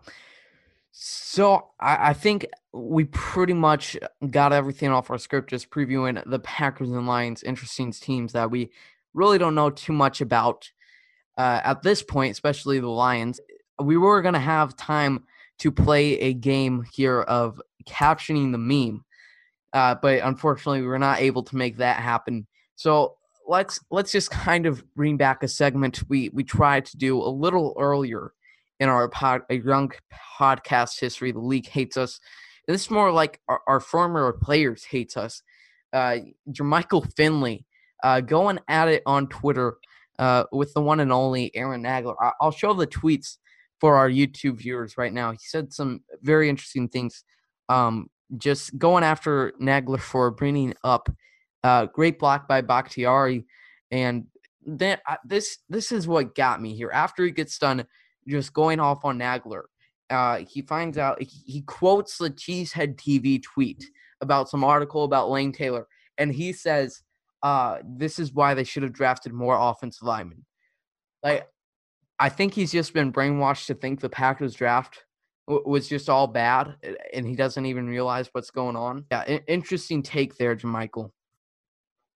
So 0.91 1.71
I, 1.79 2.09
I 2.09 2.13
think 2.13 2.45
we 2.71 3.05
pretty 3.05 3.53
much 3.53 3.97
got 4.29 4.53
everything 4.53 4.89
off 4.89 5.11
our 5.11 5.17
script, 5.17 5.49
just 5.49 5.69
previewing 5.69 6.21
the 6.25 6.39
Packers 6.39 6.89
and 6.89 7.07
Lions, 7.07 7.43
interesting 7.43 7.91
teams 7.91 8.33
that 8.33 8.49
we 8.49 8.71
really 9.13 9.37
don't 9.37 9.55
know 9.55 9.69
too 9.69 9.93
much 9.93 10.21
about 10.21 10.71
uh, 11.37 11.61
at 11.63 11.81
this 11.81 12.01
point, 12.01 12.31
especially 12.31 12.79
the 12.79 12.87
Lions. 12.87 13.39
We 13.79 13.97
were 13.97 14.21
going 14.21 14.35
to 14.35 14.39
have 14.39 14.77
time 14.77 15.25
to 15.59 15.71
play 15.71 16.19
a 16.19 16.33
game 16.33 16.85
here 16.93 17.21
of 17.21 17.61
captioning 17.85 18.51
the 18.51 18.57
meme, 18.57 19.03
uh, 19.73 19.95
but 20.01 20.21
unfortunately, 20.23 20.81
we 20.81 20.87
were 20.87 20.99
not 20.99 21.19
able 21.19 21.43
to 21.43 21.55
make 21.57 21.77
that 21.77 21.97
happen. 21.97 22.47
So 22.75 23.17
let's 23.47 23.79
let's 23.91 24.11
just 24.11 24.31
kind 24.31 24.65
of 24.65 24.83
bring 24.95 25.17
back 25.17 25.43
a 25.43 25.47
segment 25.47 26.03
we 26.09 26.29
we 26.29 26.43
tried 26.43 26.85
to 26.85 26.97
do 26.97 27.21
a 27.21 27.29
little 27.29 27.75
earlier 27.79 28.33
in 28.79 28.89
our 28.89 29.07
pod, 29.09 29.41
a 29.49 29.55
young 29.55 29.91
podcast 30.39 30.99
history. 30.99 31.31
The 31.31 31.39
league 31.39 31.67
hates 31.67 31.97
us. 31.97 32.19
This 32.67 32.83
is 32.85 32.91
more 32.91 33.11
like 33.11 33.39
our, 33.47 33.61
our 33.67 33.79
former 33.79 34.33
players 34.33 34.83
hates 34.83 35.15
us. 35.15 35.41
Uh, 35.93 36.17
Jermichael 36.51 37.11
Finley 37.15 37.65
uh, 38.03 38.21
going 38.21 38.59
at 38.67 38.87
it 38.89 39.01
on 39.05 39.27
Twitter 39.27 39.77
uh, 40.19 40.43
with 40.51 40.73
the 40.73 40.81
one 40.81 40.99
and 40.99 41.11
only 41.11 41.55
Aaron 41.55 41.83
Nagler. 41.83 42.15
I- 42.19 42.33
I'll 42.41 42.51
show 42.51 42.73
the 42.73 42.87
tweets 42.87 43.37
for 43.79 43.95
our 43.95 44.09
YouTube 44.09 44.57
viewers 44.57 44.97
right 44.97 45.13
now. 45.13 45.31
He 45.31 45.37
said 45.39 45.71
some 45.71 46.01
very 46.21 46.49
interesting 46.49 46.87
things. 46.89 47.23
Um, 47.69 48.09
just 48.37 48.77
going 48.77 49.03
after 49.03 49.53
Nagler 49.61 49.99
for 49.99 50.31
bringing 50.31 50.73
up 50.83 51.09
uh, 51.65 51.87
great 51.87 52.19
block 52.19 52.47
by 52.47 52.61
Bakhtiari, 52.61 53.43
and 53.89 54.25
then 54.67 54.99
uh, 55.09 55.15
this 55.25 55.57
this 55.67 55.91
is 55.91 56.07
what 56.07 56.35
got 56.35 56.61
me 56.61 56.75
here. 56.75 56.91
After 56.93 57.25
he 57.25 57.31
gets 57.31 57.57
done 57.57 57.83
just 58.27 58.53
going 58.53 58.79
off 58.79 59.03
on 59.03 59.17
Nagler, 59.17 59.63
uh, 60.11 60.43
he 60.47 60.61
finds 60.61 60.99
out 60.99 61.19
he, 61.19 61.41
he 61.51 61.61
quotes 61.63 62.19
the 62.19 62.29
Cheesehead 62.29 62.97
TV 62.97 63.41
tweet 63.41 63.83
about 64.21 64.47
some 64.47 64.63
article 64.63 65.05
about 65.05 65.31
Lane 65.31 65.51
Taylor, 65.51 65.87
and 66.19 66.31
he 66.31 66.53
says, 66.53 67.01
uh, 67.41 67.79
"This 67.83 68.19
is 68.19 68.31
why 68.31 68.53
they 68.53 68.63
should 68.63 68.83
have 68.83 68.93
drafted 68.93 69.33
more 69.33 69.57
offensive 69.59 70.03
linemen." 70.03 70.45
Like, 71.23 71.47
I 72.19 72.29
think 72.29 72.53
he's 72.53 72.71
just 72.71 72.93
been 72.93 73.11
brainwashed 73.11 73.65
to 73.67 73.73
think 73.73 74.01
the 74.01 74.09
Packers 74.09 74.53
draft 74.53 75.03
was 75.47 75.89
just 75.89 76.09
all 76.09 76.27
bad, 76.27 76.75
and 77.11 77.25
he 77.25 77.35
doesn't 77.35 77.65
even 77.65 77.87
realize 77.87 78.29
what's 78.33 78.51
going 78.51 78.75
on. 78.75 79.05
Yeah, 79.11 79.39
interesting 79.47 80.03
take 80.03 80.37
there, 80.37 80.55
Jermichael. 80.55 81.09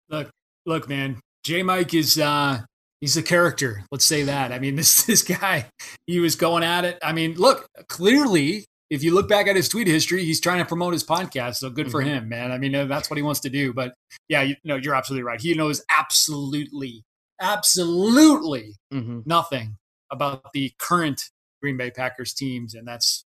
Look, 0.09 0.29
look, 0.65 0.89
man, 0.89 1.19
J 1.43 1.63
Mike 1.63 1.93
is 1.93 2.17
uh 2.19 2.61
he's 3.01 3.17
a 3.17 3.23
character. 3.23 3.83
Let's 3.91 4.05
say 4.05 4.23
that. 4.23 4.51
I 4.51 4.59
mean, 4.59 4.75
this 4.77 5.03
this 5.03 5.21
guy, 5.21 5.65
he 6.07 6.19
was 6.19 6.35
going 6.35 6.63
at 6.63 6.85
it. 6.85 6.97
I 7.03 7.13
mean, 7.13 7.35
look, 7.35 7.67
clearly, 7.87 8.65
if 8.89 9.03
you 9.03 9.13
look 9.13 9.29
back 9.29 9.47
at 9.47 9.55
his 9.55 9.69
tweet 9.69 9.87
history, 9.87 10.25
he's 10.25 10.41
trying 10.41 10.59
to 10.59 10.65
promote 10.65 10.93
his 10.93 11.03
podcast. 11.03 11.55
So 11.57 11.69
good 11.69 11.91
for 11.91 12.01
Mhm. 12.01 12.05
him, 12.07 12.29
man. 12.29 12.51
I 12.51 12.57
mean, 12.57 12.73
uh, 12.75 12.85
that's 12.85 13.09
what 13.09 13.17
he 13.17 13.23
wants 13.23 13.39
to 13.41 13.49
do. 13.49 13.71
But 13.73 13.93
yeah, 14.27 14.41
you 14.41 14.55
know, 14.63 14.75
you're 14.75 14.95
absolutely 14.95 15.23
right. 15.23 15.39
He 15.39 15.53
knows 15.53 15.81
absolutely, 15.95 17.03
absolutely 17.41 18.75
Mm-hmm. 18.93 19.19
nothing 19.25 19.77
about 20.11 20.51
the 20.53 20.71
current 20.79 21.21
Green 21.61 21.77
Bay 21.77 21.91
Packers 21.91 22.33
teams, 22.33 22.73
and 22.73 22.87
that's 22.87 23.23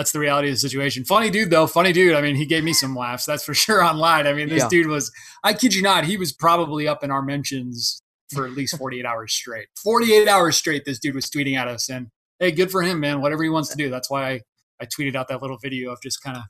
that's 0.00 0.12
the 0.12 0.18
reality 0.18 0.48
of 0.48 0.54
the 0.54 0.58
situation. 0.58 1.04
Funny 1.04 1.28
dude 1.30 1.50
though, 1.50 1.66
funny 1.66 1.92
dude. 1.92 2.14
I 2.16 2.22
mean, 2.22 2.34
he 2.36 2.46
gave 2.46 2.64
me 2.64 2.72
some 2.72 2.96
laughs. 2.96 3.26
That's 3.26 3.44
for 3.44 3.54
sure 3.66 3.82
online. 3.84 4.26
I 4.26 4.32
mean, 4.32 4.48
this 4.48 4.62
Yeah. 4.62 4.68
dude 4.68 4.86
was. 4.86 5.12
I 5.44 5.52
kid 5.52 5.74
you 5.74 5.82
not, 5.82 6.04
he 6.04 6.16
was 6.16 6.32
probably 6.32 6.88
up 6.88 7.04
in 7.04 7.10
our 7.10 7.22
mentions 7.22 8.02
for 8.34 8.46
at 8.46 8.52
least 8.52 8.76
48 8.78 9.04
hours 9.04 9.32
straight. 9.32 9.66
48 9.82 10.28
hours 10.28 10.56
straight. 10.56 10.84
This 10.84 10.98
dude 10.98 11.14
was 11.14 11.26
tweeting 11.26 11.56
at 11.56 11.68
us, 11.68 11.88
and 11.90 12.08
hey, 12.38 12.50
good 12.52 12.70
for 12.70 12.82
him, 12.82 13.00
man. 13.00 13.20
Whatever 13.20 13.42
he 13.42 13.50
wants 13.50 13.68
to 13.70 13.76
do. 13.76 13.90
That's 13.90 14.08
why 14.10 14.30
I 14.30 14.40
I 14.80 14.86
tweeted 14.86 15.14
out 15.14 15.28
that 15.28 15.42
little 15.42 15.58
video 15.62 15.92
of 15.92 16.00
just 16.02 16.22
kind 16.22 16.36
of 16.38 16.44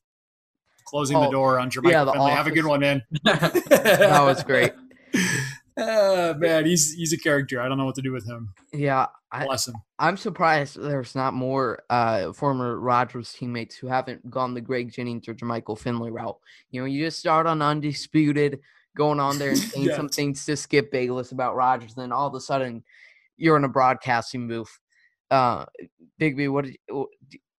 closing 0.86 1.18
the 1.20 1.26
Oh, 1.28 1.32
door 1.32 1.58
on 1.58 1.70
Jermichael 1.70 2.14
yeah. 2.14 2.34
Have 2.36 2.46
a 2.46 2.50
good 2.52 2.64
one, 2.66 2.80
man. 2.80 3.02
That 3.24 4.22
was 4.24 4.42
great. 4.44 4.72
Uh, 5.80 6.34
man, 6.38 6.66
he's 6.66 6.92
he's 6.94 7.12
a 7.12 7.18
character. 7.18 7.60
I 7.60 7.68
don't 7.68 7.78
know 7.78 7.84
what 7.84 7.94
to 7.96 8.02
do 8.02 8.12
with 8.12 8.26
him. 8.28 8.52
Yeah, 8.72 9.06
I, 9.32 9.46
Bless 9.46 9.68
him. 9.68 9.74
I'm 9.98 10.16
surprised 10.16 10.80
there's 10.80 11.14
not 11.14 11.34
more 11.34 11.82
uh, 11.90 12.32
former 12.32 12.78
Rodgers 12.78 13.32
teammates 13.32 13.76
who 13.76 13.86
haven't 13.86 14.28
gone 14.30 14.54
the 14.54 14.60
Greg 14.60 14.92
Jennings 14.92 15.28
or 15.28 15.34
Jermichael 15.34 15.78
Finley 15.78 16.10
route. 16.10 16.38
You 16.70 16.80
know, 16.80 16.86
you 16.86 17.04
just 17.04 17.18
start 17.18 17.46
on 17.46 17.62
undisputed, 17.62 18.60
going 18.96 19.20
on 19.20 19.38
there 19.38 19.50
and 19.50 19.58
saying 19.58 19.90
some 19.96 20.08
things 20.08 20.44
to 20.46 20.56
Skip 20.56 20.90
Bayless 20.92 21.32
about 21.32 21.56
Rodgers, 21.56 21.94
then 21.94 22.12
all 22.12 22.26
of 22.28 22.34
a 22.34 22.40
sudden 22.40 22.84
you're 23.36 23.56
in 23.56 23.64
a 23.64 23.68
broadcasting 23.68 24.48
booth. 24.48 24.78
Uh, 25.30 25.64
Big 26.18 26.48
what 26.48 26.66
you- 26.66 27.08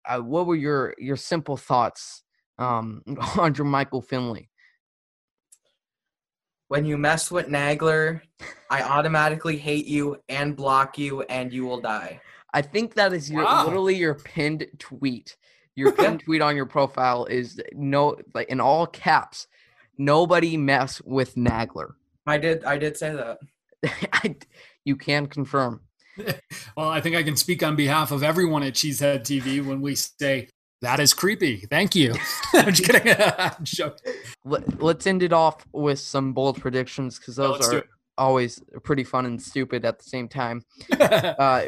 uh, 0.06 0.20
what 0.20 0.46
were 0.48 0.56
your 0.56 0.96
your 0.98 1.16
simple 1.16 1.58
thoughts 1.58 2.24
um, 2.58 3.02
on 3.38 3.54
Jermichael 3.54 4.06
Finley? 4.06 4.50
When 6.72 6.86
you 6.86 6.98
mess 6.98 7.30
with 7.30 7.50
Nagler, 7.50 8.22
I 8.70 8.82
automatically 8.82 9.58
hate 9.58 9.88
you 9.88 10.22
and 10.30 10.56
block 10.56 10.98
you, 10.98 11.22
and 11.24 11.52
you 11.52 11.66
will 11.66 11.82
die. 11.82 12.22
I 12.54 12.62
think 12.62 12.94
that 12.94 13.12
is 13.12 13.30
your 13.30 13.44
Wow. 13.44 13.66
literally 13.66 13.96
your 13.96 14.16
pinned 14.16 14.66
tweet. 14.80 15.36
Your 15.76 15.92
pinned 15.92 16.22
tweet 16.22 16.42
on 16.42 16.56
your 16.56 16.66
profile 16.66 17.26
is 17.26 17.60
no 17.74 18.16
like 18.34 18.48
in 18.48 18.62
all 18.62 18.88
caps. 18.88 19.48
Nobody 19.98 20.56
mess 20.56 21.02
with 21.02 21.36
Nagler. 21.36 21.96
I 22.26 22.38
did. 22.38 22.64
I 22.64 22.78
did 22.78 22.96
say 22.96 23.14
that. 23.16 23.40
I, 24.14 24.38
you 24.86 24.96
can 24.96 25.28
confirm. 25.28 25.82
Well, 26.78 26.88
I 26.88 27.02
think 27.02 27.18
I 27.18 27.24
can 27.24 27.36
speak 27.36 27.64
on 27.64 27.76
behalf 27.76 28.12
of 28.12 28.24
everyone 28.24 28.64
at 28.64 28.74
Cheesehead 28.74 29.22
TV 29.22 29.66
when 29.66 29.82
we 29.82 29.96
say 29.96 30.48
that 30.82 31.00
is 31.00 31.14
creepy. 31.14 31.58
Thank 31.70 31.96
you. 31.96 32.14
I'm 32.54 32.74
just 32.74 32.84
kidding. 32.90 33.16
I'm 33.38 33.64
joking. 33.64 34.14
Let, 34.46 34.82
let's 34.82 35.08
end 35.08 35.24
it 35.24 35.34
off 35.34 35.66
with 35.74 36.00
some 36.00 36.34
bold 36.34 36.60
predictions 36.60 37.18
because 37.20 37.36
those 37.36 37.60
let's 37.60 37.74
are 37.74 37.84
always 38.18 38.62
pretty 38.84 39.04
fun 39.04 39.26
and 39.26 39.42
stupid 39.42 39.86
at 39.86 39.98
the 39.98 40.04
same 40.04 40.28
time. 40.28 40.64
Uh, 40.92 41.64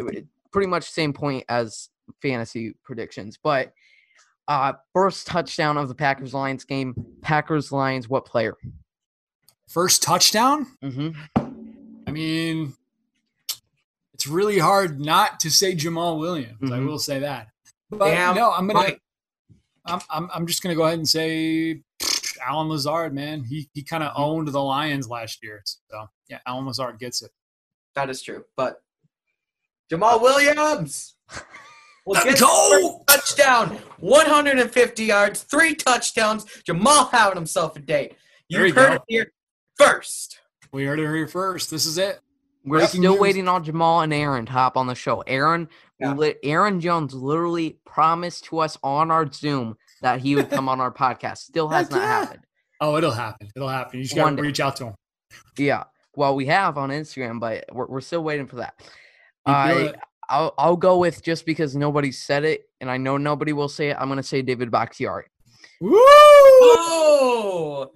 pretty 0.52 0.67
much 0.67 0.84
same 0.89 1.13
point 1.13 1.43
as 1.49 1.89
fantasy 2.21 2.76
predictions, 2.84 3.39
but 3.41 3.73
uh, 4.47 4.73
first 4.93 5.26
touchdown 5.26 5.78
of 5.78 5.88
the 5.88 5.95
Packers 5.95 6.34
Lions 6.34 6.65
game. 6.65 6.93
Packers 7.21 7.71
Lions. 7.71 8.10
What 8.10 8.26
player? 8.26 8.56
First 9.69 10.04
touchdown. 10.04 10.67
hmm 10.82 11.10
I 12.06 12.12
mean, 12.12 12.73
it's 14.13 14.28
really 14.28 14.60
hard 14.60 14.99
not 14.99 15.39
to 15.39 15.49
say 15.49 15.73
Jamaal 15.76 16.19
Williams. 16.19 16.58
I 16.62 16.65
Mhm. 16.78 16.86
will 16.86 16.99
say 16.99 17.19
that. 17.19 17.47
But 17.89 18.10
Damn 18.10 18.36
no, 18.36 18.52
I'm 18.52 18.67
gonna. 18.67 18.97
Right. 19.88 19.93
I'm, 19.93 20.24
I'm 20.24 20.30
I'm 20.34 20.48
just 20.48 20.62
gonna 20.63 20.76
go 20.76 20.84
ahead 20.84 20.98
and 20.98 21.08
say 21.08 21.82
Allen 22.46 22.69
Lazard, 22.69 23.13
man. 23.13 23.43
He 23.43 23.69
he 23.74 23.84
kind 23.84 24.04
of 24.04 24.12
Mm-hmm. 24.13 24.22
owned 24.22 24.48
the 24.50 24.62
Lions 24.62 25.10
last 25.10 25.43
year. 25.43 25.62
So 25.65 26.08
yeah, 26.30 26.39
Allen 26.48 26.65
Lazard 26.65 27.00
gets 27.00 27.22
it. 27.22 27.32
That 27.96 28.10
is 28.10 28.22
true. 28.22 28.43
But 28.58 28.82
Jamaal 29.91 30.22
Williams 30.22 31.15
will 32.06 32.15
get 32.24 32.39
go! 32.39 33.04
touchdown, 33.08 33.78
150 34.00 35.04
yards, 35.04 35.43
three 35.43 35.76
touchdowns. 35.76 36.46
Jamaal 36.67 37.10
having 37.12 37.36
himself 37.36 37.76
a 37.76 37.80
day. 37.80 38.15
You 38.50 38.63
you 38.65 38.74
heard 38.74 38.89
go. 38.89 38.93
it 38.96 39.02
here 39.08 39.32
first. 39.78 40.39
We 40.72 40.86
heard 40.86 41.00
it 41.00 41.04
here 41.04 41.28
first. 41.28 41.69
This 41.69 41.86
is 41.86 41.98
it. 41.98 42.19
We're 42.65 42.80
Breaking 42.80 43.02
still 43.02 43.12
news. 43.13 43.19
waiting 43.22 43.48
on 43.48 43.63
Jamaal 43.65 44.04
and 44.06 44.13
Aaron 44.13 44.46
to 44.46 44.52
hop 44.54 44.78
on 44.78 44.88
the 44.88 44.96
show. 44.96 45.22
Aaron, 45.28 45.67
Yeah. 46.04 46.13
li- 46.13 46.36
Aaron 46.44 46.80
Jones 46.80 47.13
literally 47.13 47.80
promised 47.86 48.46
to 48.46 48.60
us 48.60 48.78
on 48.84 49.12
our 49.12 49.32
Zoom 49.32 49.78
that 50.02 50.20
he 50.20 50.36
would 50.36 50.50
come 50.50 50.70
on 50.70 50.80
our 50.82 50.92
podcast. 50.92 51.38
Still 51.39 51.68
has 51.70 51.88
Heck 51.88 51.92
not 51.92 52.02
yeah. 52.02 52.08
happened. 52.08 52.44
Oh, 52.82 52.98
it'll 52.98 53.12
happen. 53.12 53.50
It'll 53.56 53.70
happen. 53.70 54.00
You 54.00 54.06
just 54.06 54.18
One 54.18 54.36
gotta 54.36 54.48
reach 54.48 54.60
out 54.60 54.76
to 54.78 54.88
him. 54.88 54.96
Yeah. 55.58 55.86
Well, 56.16 56.36
we 56.36 56.46
have 56.48 56.78
on 56.78 56.89
Instagram, 56.89 57.39
but 57.39 57.66
we're, 57.72 57.88
we're 57.88 58.02
still 58.02 58.24
waiting 58.24 58.46
for 58.46 58.58
that. 58.58 58.76
I 59.46 59.74
doing 59.74 59.86
it. 59.88 59.96
I'll, 60.30 60.54
I'll 60.58 60.78
go 60.78 60.98
with 60.98 61.24
just 61.24 61.46
because 61.46 61.76
nobody 61.76 62.12
said 62.12 62.44
it, 62.46 62.70
and 62.82 62.89
I 62.89 62.98
know 62.98 63.18
nobody 63.18 63.54
will 63.54 63.70
say 63.70 63.89
it. 63.89 63.98
I'm 64.00 64.10
gonna 64.10 64.24
say 64.24 64.42
David 64.42 64.72
Bakhtiari. 64.72 65.26
Woo! 65.82 65.94
Oh, 65.96 67.92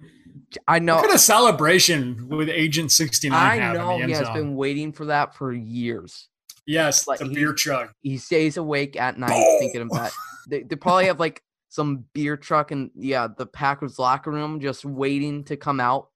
I 0.66 0.78
know. 0.78 0.96
Look 0.96 1.06
at 1.06 1.14
a 1.14 1.18
celebration 1.18 2.28
with 2.28 2.48
Agent 2.48 2.92
69 2.92 3.38
I 3.38 3.72
know 3.72 3.98
he 3.98 4.12
has 4.12 4.28
been 4.30 4.56
waiting 4.56 4.92
for 4.92 5.06
that 5.06 5.34
for 5.34 5.52
years. 5.52 6.28
Yes, 6.68 7.08
like, 7.08 7.18
the 7.18 7.26
he- 7.26 7.34
beer 7.34 7.52
chug. 7.54 7.88
He 8.02 8.18
stays 8.18 8.56
awake 8.58 8.94
at 8.94 9.18
night 9.18 9.56
thinking 9.58 9.80
of 9.82 9.90
that. 9.90 10.12
They, 10.48 10.62
they 10.62 10.76
probably 10.76 11.06
have 11.06 11.18
like 11.18 11.42
some 11.70 12.04
beer 12.12 12.36
truck 12.36 12.70
and 12.70 12.90
yeah, 12.94 13.26
the 13.36 13.46
Packers 13.46 13.98
locker 13.98 14.30
room 14.30 14.60
just 14.60 14.84
waiting 14.84 15.44
to 15.44 15.56
come 15.56 15.80
out. 15.80 16.08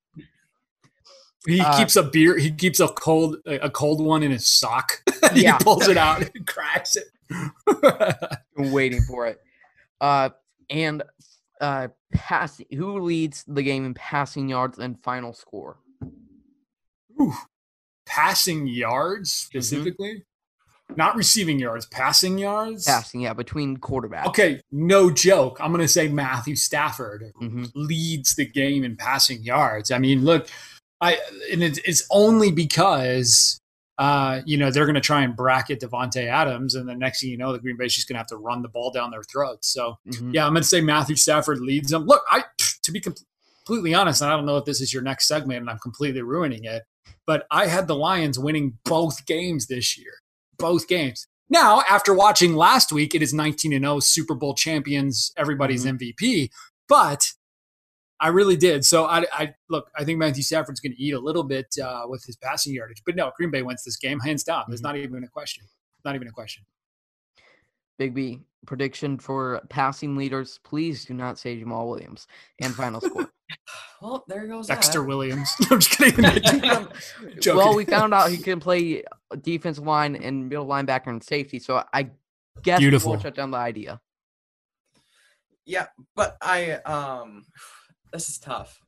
He 1.46 1.60
Uh, 1.60 1.76
keeps 1.78 1.96
a 1.96 2.02
beer. 2.04 2.38
He 2.38 2.52
keeps 2.52 2.80
a 2.80 2.88
cold 2.88 3.36
a 3.46 3.68
cold 3.70 4.00
one 4.00 4.22
in 4.22 4.30
his 4.30 4.46
sock. 4.46 5.02
he 5.32 5.42
Yeah. 5.42 5.58
pulls 5.58 5.88
it 5.88 5.96
out 5.96 6.22
and 6.34 6.46
cracks 6.46 6.96
it. 6.96 7.06
waiting 8.56 9.00
for 9.02 9.26
it. 9.26 9.40
Uh, 10.00 10.30
and 10.70 11.02
uh, 11.60 11.88
passing. 12.12 12.66
Who 12.76 13.00
leads 13.00 13.42
the 13.48 13.62
game 13.62 13.84
in 13.86 13.94
passing 13.94 14.48
yards 14.48 14.78
and 14.78 15.02
final 15.02 15.32
score? 15.32 15.78
Ooh. 17.20 17.32
Passing 18.06 18.66
yards 18.66 19.30
Mm-hmm. 19.32 19.58
specifically, 19.58 20.24
not 20.96 21.16
receiving 21.16 21.58
yards. 21.58 21.86
Passing 21.86 22.38
yards. 22.38 22.86
Passing, 22.86 23.22
yeah, 23.22 23.32
between 23.32 23.76
quarterbacks. 23.78 24.26
Okay, 24.26 24.60
no 24.70 25.10
joke. 25.10 25.58
I'm 25.60 25.72
going 25.72 25.82
to 25.82 25.88
say 25.88 26.08
Matthew 26.08 26.56
Stafford 26.56 27.32
hmm 27.38 27.64
leads 27.74 28.34
the 28.34 28.46
game 28.46 28.84
in 28.84 28.96
passing 28.96 29.42
yards. 29.42 29.90
I 29.90 29.98
mean, 29.98 30.24
look, 30.24 30.48
I 31.00 31.18
and 31.50 31.62
it's, 31.62 31.78
it's 31.84 32.06
only 32.10 32.50
because 32.50 33.58
uh, 33.98 34.40
you 34.44 34.56
know 34.56 34.70
they're 34.70 34.86
going 34.86 34.94
to 34.94 35.00
try 35.00 35.22
and 35.22 35.36
bracket 35.36 35.80
Davante 35.80 36.26
Adams, 36.26 36.74
and 36.74 36.88
the 36.88 36.94
next 36.94 37.20
thing 37.20 37.30
you 37.30 37.36
know, 37.36 37.52
the 37.52 37.58
Green 37.58 37.76
Bay's 37.76 37.94
just 37.94 38.08
going 38.08 38.14
to 38.14 38.20
have 38.20 38.26
to 38.28 38.36
run 38.36 38.62
the 38.62 38.68
ball 38.68 38.90
down 38.90 39.10
their 39.10 39.22
throats. 39.22 39.68
So 39.72 39.98
hmm 40.06 40.32
yeah, 40.32 40.46
I'm 40.46 40.52
going 40.52 40.62
to 40.62 40.68
say 40.68 40.80
Matthew 40.80 41.16
Stafford 41.16 41.60
leads 41.60 41.90
them. 41.90 42.06
Look, 42.06 42.22
I 42.30 42.44
to 42.82 42.92
be 42.92 43.00
com- 43.00 43.14
completely 43.64 43.94
honest, 43.94 44.22
and 44.22 44.30
I 44.30 44.36
don't 44.36 44.46
know 44.46 44.56
if 44.56 44.64
this 44.64 44.80
is 44.80 44.92
your 44.92 45.02
next 45.02 45.28
segment, 45.28 45.60
and 45.60 45.70
I'm 45.70 45.78
completely 45.78 46.22
ruining 46.22 46.64
it, 46.64 46.82
but 47.26 47.46
I 47.50 47.66
had 47.66 47.86
the 47.86 47.96
Lions 47.96 48.38
winning 48.38 48.78
both 48.84 49.24
games 49.26 49.66
this 49.66 49.96
year, 49.98 50.14
both 50.62 50.88
games. 50.88 51.26
Now, 51.50 51.82
after 51.90 52.14
watching 52.14 52.54
last 52.56 52.92
week, 52.92 53.14
it 53.14 53.20
is 53.22 53.34
19 53.34 53.74
and 53.74 53.84
0 53.84 54.00
Super 54.00 54.34
Bowl 54.34 54.54
champions, 54.54 55.30
everybody's 55.36 55.84
MVP, 55.84 56.48
but 56.88 57.30
I 58.20 58.28
really 58.28 58.56
did. 58.56 58.84
So 58.86 59.04
I, 59.04 59.26
I 59.32 59.54
look, 59.68 59.90
I 59.98 60.04
think 60.04 60.18
Matthew 60.18 60.44
Stafford's 60.44 60.80
going 60.80 60.92
to 60.92 61.02
eat 61.02 61.12
a 61.12 61.18
little 61.18 61.42
bit 61.42 61.66
uh, 61.84 62.04
with 62.06 62.24
his 62.24 62.36
passing 62.36 62.72
yardage, 62.72 63.02
but 63.04 63.16
no, 63.16 63.32
Green 63.36 63.50
Bay 63.50 63.62
wins 63.62 63.82
this 63.84 63.96
game 63.98 64.20
hands 64.20 64.44
down. 64.44 64.64
There's 64.68 64.80
Mhm. 64.80 64.84
not 64.84 64.96
even 64.96 65.24
a 65.24 65.28
question. 65.28 65.64
Not 66.04 66.14
even 66.14 66.28
a 66.28 66.32
question. 66.32 66.64
Big 67.98 68.14
B 68.14 68.40
prediction 68.66 69.18
for 69.18 69.60
passing 69.68 70.16
leaders. 70.16 70.58
Please 70.64 71.04
do 71.04 71.14
not 71.14 71.38
say 71.38 71.60
Jamaal 71.60 71.88
Williams. 71.88 72.26
And 72.60 72.74
final 72.74 73.00
score. 73.00 73.28
Well, 74.00 74.24
there 74.28 74.46
goes 74.46 74.66
Dexter 74.66 75.00
that. 75.00 75.06
Williams. 75.06 75.50
I'm 75.70 75.80
just 75.80 75.90
kidding. 75.98 76.24
Joking. 77.40 77.56
well, 77.56 77.74
we 77.76 77.84
found 77.84 78.12
out 78.14 78.30
he 78.30 78.38
can 78.38 78.60
play 78.60 79.04
defensive 79.40 79.84
line 79.84 80.16
and 80.16 80.48
middle 80.48 80.66
linebacker 80.66 81.08
and 81.08 81.22
safety. 81.22 81.58
So 81.58 81.82
I 81.92 82.10
guess 82.62 82.78
Beautiful. 82.80 83.12
we'll 83.12 83.20
shut 83.20 83.34
down 83.34 83.50
the 83.50 83.58
idea. 83.58 84.00
Yeah, 85.64 85.86
but 86.16 86.36
I 86.42 86.72
um, 86.72 87.44
this 88.12 88.28
is 88.28 88.38
tough. 88.38 88.80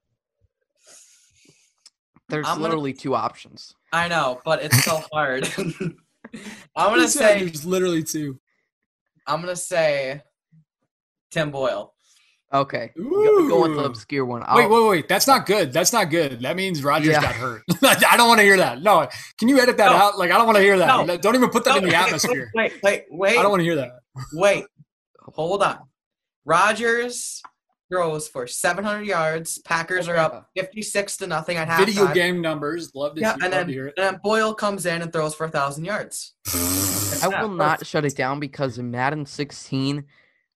There's 2.28 2.46
I'm 2.46 2.54
gonna- 2.56 2.64
literally 2.64 2.92
two 2.92 3.14
options. 3.14 3.74
I 3.92 4.08
know, 4.08 4.40
but 4.44 4.62
it's 4.62 4.82
so 4.84 5.00
hard. 5.12 5.48
I'm 5.56 5.94
gonna 6.76 7.06
say 7.06 7.44
there's 7.44 7.64
literally 7.64 8.02
two. 8.02 8.40
I'm 9.26 9.40
gonna 9.40 9.54
say 9.54 10.20
Tim 11.30 11.50
Boyle. 11.52 11.93
Okay. 12.52 12.92
Go, 12.96 13.48
go 13.48 13.62
with 13.62 13.74
the 13.76 13.84
obscure 13.84 14.24
one. 14.24 14.40
Wait, 14.42 14.46
I'll- 14.48 14.68
wait, 14.68 14.88
wait. 14.88 15.08
That's 15.08 15.26
not 15.26 15.44
good. 15.46 15.72
That's 15.72 15.92
not 15.92 16.08
good. 16.10 16.40
That 16.42 16.54
means 16.54 16.84
Rodgers 16.84 17.08
Yeah. 17.12 17.22
got 17.22 17.34
hurt. 17.34 17.62
I 17.82 18.16
don't 18.16 18.28
want 18.28 18.38
to 18.38 18.44
hear 18.44 18.56
that. 18.58 18.80
No. 18.82 19.08
Can 19.38 19.48
you 19.48 19.58
edit 19.58 19.76
that 19.78 19.90
No. 19.90 19.96
out? 19.96 20.18
Like, 20.18 20.30
I 20.30 20.36
don't 20.36 20.46
want 20.46 20.56
to 20.58 20.62
hear 20.62 20.78
that. 20.78 21.06
No. 21.06 21.16
Don't 21.16 21.34
even 21.34 21.50
put 21.50 21.64
that 21.64 21.76
in 21.78 21.84
the 21.84 21.94
atmosphere. 21.96 22.52
Wait, 22.54 22.74
wait, 22.82 23.04
wait, 23.10 23.38
I 23.38 23.42
don't 23.42 23.50
want 23.50 23.60
to 23.60 23.64
hear 23.64 23.74
that. 23.76 23.90
wait. 24.34 24.66
Hold 25.34 25.62
on. 25.64 25.78
Rodgers 26.44 27.42
throws 27.90 28.28
for 28.28 28.46
700 28.46 29.04
yards. 29.06 29.58
Packers 29.64 30.06
are 30.08 30.16
up 30.16 30.48
56 30.56 31.16
to 31.18 31.26
nothing 31.26 31.56
at 31.56 31.68
halftime. 31.68 31.86
Video 31.86 32.12
game 32.14 32.40
numbers. 32.40 32.92
Love 32.94 33.14
to, 33.16 33.20
Yeah, 33.20 33.30
see, 33.30 33.34
and 33.34 33.42
love 33.42 33.50
then, 33.52 33.66
to 33.66 33.72
hear 33.72 33.86
it. 33.88 33.94
and 33.96 34.06
then 34.06 34.20
Boyle 34.22 34.54
comes 34.54 34.86
in 34.86 35.02
and 35.02 35.12
throws 35.12 35.34
for 35.34 35.44
a 35.46 35.50
thousand 35.50 35.84
yards. 35.86 36.34
I 37.22 37.28
will 37.42 37.48
not 37.48 37.84
shut 37.86 38.04
it 38.04 38.14
down 38.16 38.38
because 38.38 38.78
in 38.78 38.90
Madden 38.90 39.26
16, 39.26 40.04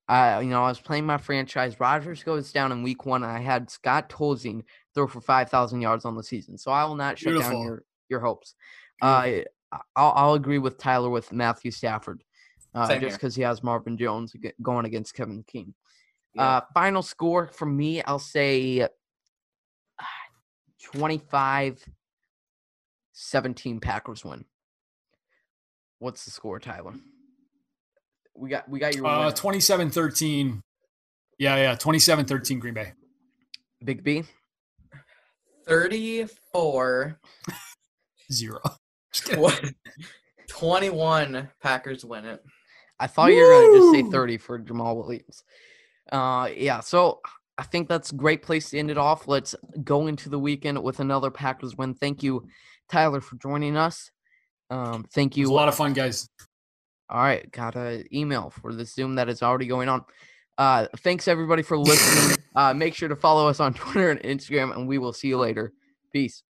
I, 0.08 0.40
you 0.40 0.48
know, 0.48 0.64
I 0.64 0.68
was 0.68 0.80
playing 0.80 1.04
my 1.04 1.18
franchise. 1.18 1.78
Rodgers 1.78 2.22
goes 2.22 2.50
down 2.50 2.72
in 2.72 2.82
week 2.82 3.04
one. 3.04 3.22
And 3.22 3.30
I 3.30 3.40
had 3.40 3.70
Scott 3.70 4.08
Tolzien 4.08 4.62
throw 4.94 5.06
for 5.06 5.20
five 5.20 5.50
thousand 5.50 5.82
yards 5.82 6.04
on 6.04 6.16
the 6.16 6.22
season, 6.22 6.56
so 6.56 6.70
I 6.70 6.84
will 6.84 6.96
not 6.96 7.18
shut 7.18 7.40
down 7.40 7.60
your 7.62 7.84
your 8.08 8.20
hopes. 8.20 8.54
Uh, 9.02 9.28
I'll, 9.94 10.12
I'll 10.16 10.34
agree 10.34 10.58
with 10.58 10.78
Tyler 10.78 11.10
with 11.10 11.30
Matthew 11.30 11.70
Stafford, 11.70 12.24
uh, 12.74 12.98
just 12.98 13.16
because 13.16 13.36
he 13.36 13.42
has 13.42 13.62
Marvin 13.62 13.98
Jones 13.98 14.34
going 14.62 14.86
against 14.86 15.14
Kevin 15.14 15.44
King. 15.46 15.74
Yeah. 16.34 16.42
Uh, 16.42 16.60
final 16.72 17.02
score 17.02 17.46
for 17.46 17.66
me, 17.66 18.02
I'll 18.02 18.18
say 18.18 18.80
uh, 18.82 18.88
25 20.94 21.84
17 23.12 23.80
Packers 23.80 24.24
win. 24.24 24.44
What's 25.98 26.24
the 26.24 26.30
score, 26.30 26.60
Tyler? 26.60 26.94
We 28.38 28.48
got 28.48 28.68
we 28.68 28.78
got 28.78 28.94
your 28.94 29.06
Uh, 29.06 29.30
27-13. 29.32 30.60
Yeah, 31.38 31.56
yeah, 31.56 31.74
27-13 31.76 32.60
Green 32.60 32.74
Bay. 32.74 32.92
Big 33.84 34.02
B. 34.02 34.24
34 35.66 37.18
Zero. 38.32 38.60
What? 39.36 39.64
21 40.48 41.48
Packers 41.62 42.04
win 42.04 42.24
it. 42.24 42.42
I 43.00 43.06
thought 43.06 43.32
you 43.32 43.36
were 43.42 43.52
gonna 43.72 43.78
just 43.78 43.92
say 44.06 44.10
30 44.10 44.38
for 44.38 44.58
Jamaal 44.58 44.96
Williams. 44.96 45.42
Uh 46.12 46.48
yeah, 46.56 46.80
so 46.80 47.20
I 47.56 47.64
think 47.64 47.88
that's 47.88 48.12
a 48.12 48.14
great 48.14 48.42
place 48.42 48.70
to 48.70 48.78
end 48.78 48.90
it 48.90 48.98
off. 48.98 49.26
Let's 49.26 49.54
go 49.82 50.06
into 50.06 50.28
the 50.28 50.38
weekend 50.38 50.80
with 50.82 51.00
another 51.00 51.30
Packers 51.30 51.76
win. 51.76 51.94
Thank 51.94 52.22
you, 52.22 52.46
Tyler, 52.88 53.20
for 53.20 53.36
joining 53.36 53.76
us. 53.76 54.10
Um, 54.70 55.04
thank 55.12 55.36
It 55.36 55.40
was 55.40 55.48
you. 55.50 55.54
a 55.54 55.56
lot 55.56 55.68
of 55.68 55.74
fun, 55.74 55.92
guys. 55.92 56.28
All 57.10 57.20
right, 57.20 57.50
got 57.50 57.74
an 57.74 58.04
email 58.12 58.50
for 58.50 58.72
the 58.74 58.84
Zoom 58.84 59.14
that 59.14 59.28
is 59.28 59.42
already 59.42 59.66
going 59.66 59.88
on. 59.88 60.04
Uh, 60.58 60.86
thanks 60.98 61.28
everybody 61.28 61.62
for 61.62 61.78
listening. 61.78 62.36
uh, 62.54 62.74
make 62.74 62.94
sure 62.94 63.08
to 63.08 63.16
follow 63.16 63.48
us 63.48 63.60
on 63.60 63.74
Twitter 63.74 64.10
and 64.10 64.20
Instagram, 64.20 64.74
and 64.74 64.86
we 64.86 64.98
will 64.98 65.12
see 65.12 65.28
you 65.28 65.38
later. 65.38 65.72
Peace. 66.12 66.42